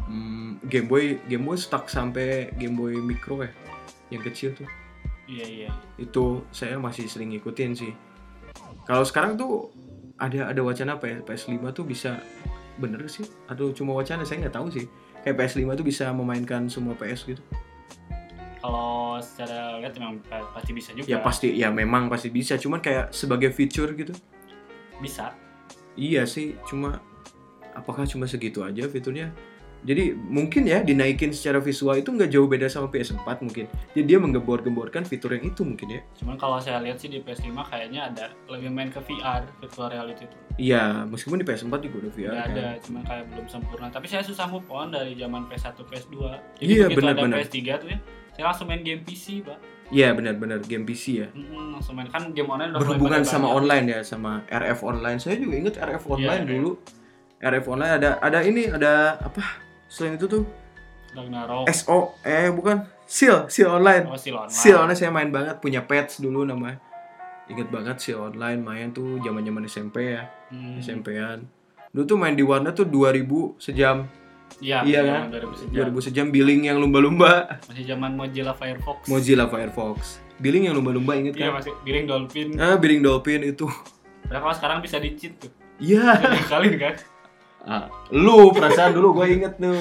[0.00, 3.50] hmm, Game Boy Game Boy stuck sampai Game Boy Micro ya
[4.08, 4.68] yang kecil tuh
[5.30, 5.70] Iya iya.
[5.96, 7.92] itu saya masih sering ngikutin sih
[8.82, 9.70] kalau sekarang tuh
[10.16, 12.18] ada ada wacana apa ya PS5 tuh bisa
[12.76, 14.90] bener sih atau cuma wacana saya nggak tahu sih
[15.22, 17.42] kayak PS5 tuh bisa memainkan semua PS gitu
[18.58, 21.06] Kalau secara lihat memang pa- pasti bisa juga.
[21.06, 24.12] ya pasti ya memang pasti bisa cuman kayak sebagai feature gitu
[24.98, 25.32] Bisa.
[25.94, 27.00] Iya sih, cuma
[27.72, 29.32] apakah cuma segitu aja fiturnya?
[29.80, 33.64] Jadi mungkin ya dinaikin secara visual itu nggak jauh beda sama PS4 mungkin.
[33.90, 36.00] Jadi dia menggembor-gemborkan fitur yang itu mungkin ya.
[36.14, 40.24] Cuman kalau saya lihat sih di PS5 kayaknya ada lebih main ke VR, virtual reality
[40.24, 40.36] itu.
[40.56, 42.52] Iya, meskipun di PS4 juga udah VR Nggak kan.
[42.52, 43.86] ada, cuman kayak belum sempurna.
[43.88, 46.14] Tapi saya susah move on dari zaman PS1, PS2.
[46.58, 47.38] Jadi Iya, begitu ada benar-benar.
[47.40, 47.98] PS3 tuh ya,
[48.30, 49.58] saya langsung main game PC, Pak.
[49.90, 51.28] Iya benar-benar game PC ya.
[51.32, 53.58] Mm-mm, langsung main kan game online udah Berhubungan sama banyak.
[53.58, 55.18] online ya, sama RF online.
[55.18, 56.50] Saya juga inget RF online RF.
[56.52, 56.70] dulu.
[57.40, 59.40] RF online ada ada ini ada apa?
[59.90, 60.46] Selain itu tuh
[61.10, 61.66] Ragnarok.
[61.68, 64.06] SO eh bukan Seal, Seal online.
[64.06, 64.54] Oh, Seal Online.
[64.54, 66.78] Seal online saya main banget punya pets dulu namanya.
[67.50, 70.30] Ingat banget Seal online main tuh zaman-zaman SMP ya.
[70.54, 70.78] Hmm.
[70.78, 71.42] SMP-an.
[71.90, 74.06] Dulu tuh main di warnet tuh 2000 sejam.
[74.62, 75.42] Iya, Iya zaman kan?
[75.42, 75.90] 2000 sejam.
[75.90, 77.58] 2000 sejam billing yang lumba-lumba.
[77.66, 79.10] Masih zaman Mozilla Firefox.
[79.10, 80.22] Mozilla Firefox.
[80.38, 81.58] Billing yang lumba-lumba inget Iya, kan?
[81.58, 82.48] masih billing Dolphin.
[82.56, 83.66] Ah, billing Dolphin itu.
[84.22, 85.50] Padahal sekarang bisa di-cheat tuh.
[85.82, 86.14] Iya.
[86.14, 86.94] Bisa dikalin kan?
[87.62, 89.80] Ah, lu perasaan dulu gue inget tuh.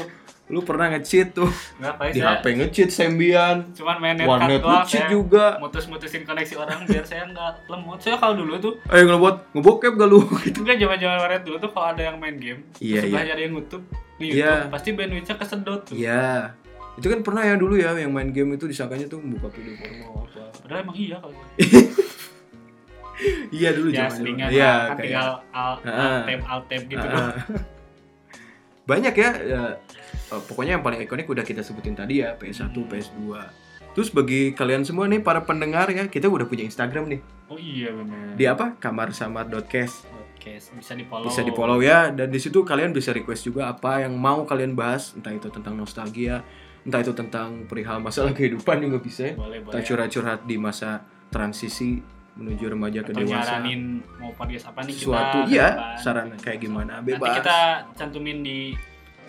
[0.50, 1.46] Lu pernah nge-cheat tuh
[1.78, 3.58] Enggak, paling di saya HP nge-cheat Sembian.
[3.70, 5.46] cuman main Warnet nge-cheat saya juga.
[5.62, 8.02] Mutus-mutusin koneksi orang biar saya nggak lemot.
[8.02, 10.26] Saya kalau dulu tuh Ayo ngebot ngebokep gak lu?
[10.50, 13.30] itu kan zaman-zaman warnet dulu tuh kalau ada yang main game, Iya, terus iya.
[13.30, 13.86] ada yang YouTube
[14.18, 14.34] di Iya.
[14.42, 15.94] YouTube, pasti bandwidthnya kesedot tuh.
[15.94, 16.26] Iya.
[16.98, 20.26] Itu kan pernah ya dulu ya yang main game itu disangkanya tuh buka video porno
[20.26, 20.50] apa.
[20.60, 21.38] Padahal emang iya kalau
[23.50, 25.92] Iya dulu ya zaman selingan Iya, kan kayak tinggal alt, Ah.
[25.92, 27.36] alt tab alt tab gitu doang.
[28.86, 29.62] banyak ya, ya,
[30.08, 32.90] eh, pokoknya yang paling ikonik udah kita sebutin tadi ya PS1, Hmm.
[32.90, 33.22] PS2.
[33.90, 37.22] Terus bagi kalian semua nih para pendengar ya, kita udah punya Instagram nih.
[37.46, 38.34] Oh iya benar.
[38.34, 38.78] Di apa?
[38.80, 40.06] Kamarsamar.cast.
[40.08, 41.28] Podcast bisa di follow.
[41.28, 44.72] Bisa di follow ya dan di situ kalian bisa request juga apa yang mau kalian
[44.72, 46.42] bahas, entah itu tentang nostalgia,
[46.82, 49.34] entah itu tentang perihal masalah kehidupan juga bisa ya.
[49.36, 49.84] Boleh boleh.
[49.84, 52.00] Curhat-curhat di masa transisi
[52.40, 53.60] menuju remaja ke dewasa.
[53.60, 53.82] nyaranin
[54.16, 55.52] mau podcast apa nih Sesuatu kita.
[55.52, 57.36] iya, saran kayak gimana, Nanti bebas.
[57.38, 57.58] kita
[57.94, 58.60] cantumin di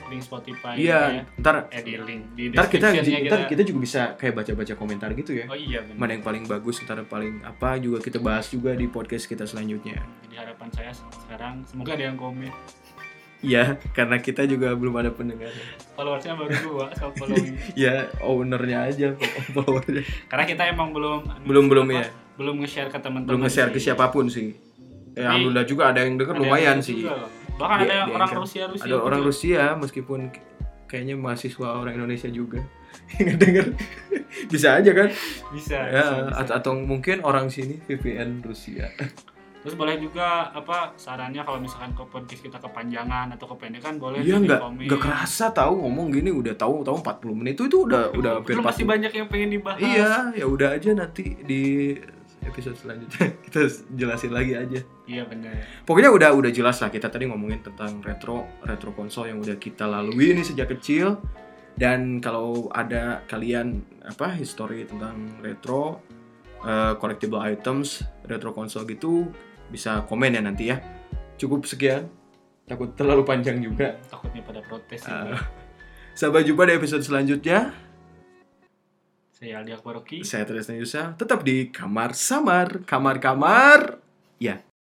[0.07, 1.23] link Spotify Iya, ya.
[1.37, 5.11] ntar Eh di link di ntar kita, description-nya ntar kita juga bisa kayak baca-baca komentar
[5.13, 5.45] gitu ya.
[5.45, 5.95] Oh iya benar.
[5.97, 10.03] Mana yang paling bagus, ntar paling apa juga kita bahas juga di podcast kita selanjutnya.
[10.25, 12.51] Jadi harapan saya sekarang semoga ada yang komen.
[13.41, 15.49] Iya, karena kita juga belum ada pendengar.
[15.95, 17.57] Followersnya baru dua sama following.
[17.73, 19.09] Ya, ownernya aja,
[19.55, 20.05] followernya.
[20.27, 22.07] Karena kita emang belum Belum belum apa, ya,
[22.41, 23.29] belum nge-share ke teman-teman.
[23.29, 24.57] belum nge-share ke siapa pun sih.
[25.11, 26.97] Ya, Jadi, alhamdulillah juga ada yang denger Ada yang lumayan denger sih.
[26.99, 27.15] juga.
[27.53, 28.31] Bahkan Di- ada yang di orang.
[28.33, 28.85] Rusia Rusia.
[28.89, 30.21] Ada orang Rusia meskipun
[30.87, 32.61] kayaknya mahasiswa orang Indonesia juga
[33.21, 33.67] yang denger.
[34.53, 35.09] bisa aja kan?
[35.53, 35.77] Bisa.
[35.85, 36.57] Ya, bisa, bisa.
[36.57, 38.89] atau, mungkin orang sini VPN Rusia.
[39.61, 44.41] Terus boleh juga apa sarannya kalau misalkan ke podcast kita kepanjangan atau kependekan boleh Iya
[44.41, 44.57] nggak
[44.89, 48.57] nggak kerasa tahu ngomong gini udah tahu tahu 40 menit itu itu udah udah hampir
[48.57, 48.89] 40.
[48.89, 49.77] banyak yang pengen dibahas.
[49.77, 51.93] Iya, ya udah aja nanti di
[52.45, 53.61] episode selanjutnya kita
[53.93, 54.81] jelasin lagi aja.
[55.05, 55.85] Iya benar.
[55.85, 59.85] Pokoknya udah udah jelas lah kita tadi ngomongin tentang retro retro konsol yang udah kita
[59.85, 61.21] lalui ini sejak kecil
[61.77, 66.01] dan kalau ada kalian apa history tentang retro
[66.65, 69.29] eh, collectible items retro konsol gitu
[69.71, 70.83] bisa komen ya nanti ya.
[71.39, 72.11] Cukup sekian.
[72.67, 73.99] Takut terlalu panjang juga.
[74.07, 75.03] Takutnya pada protes.
[75.03, 75.39] Juga.
[76.15, 77.90] Sampai jumpa di episode selanjutnya.
[79.41, 80.19] Saya Aldi Akbaroki.
[80.21, 83.97] Saya Tristan Yusa, tetap di kamar samar, kamar-kamar.
[84.37, 84.61] Ya.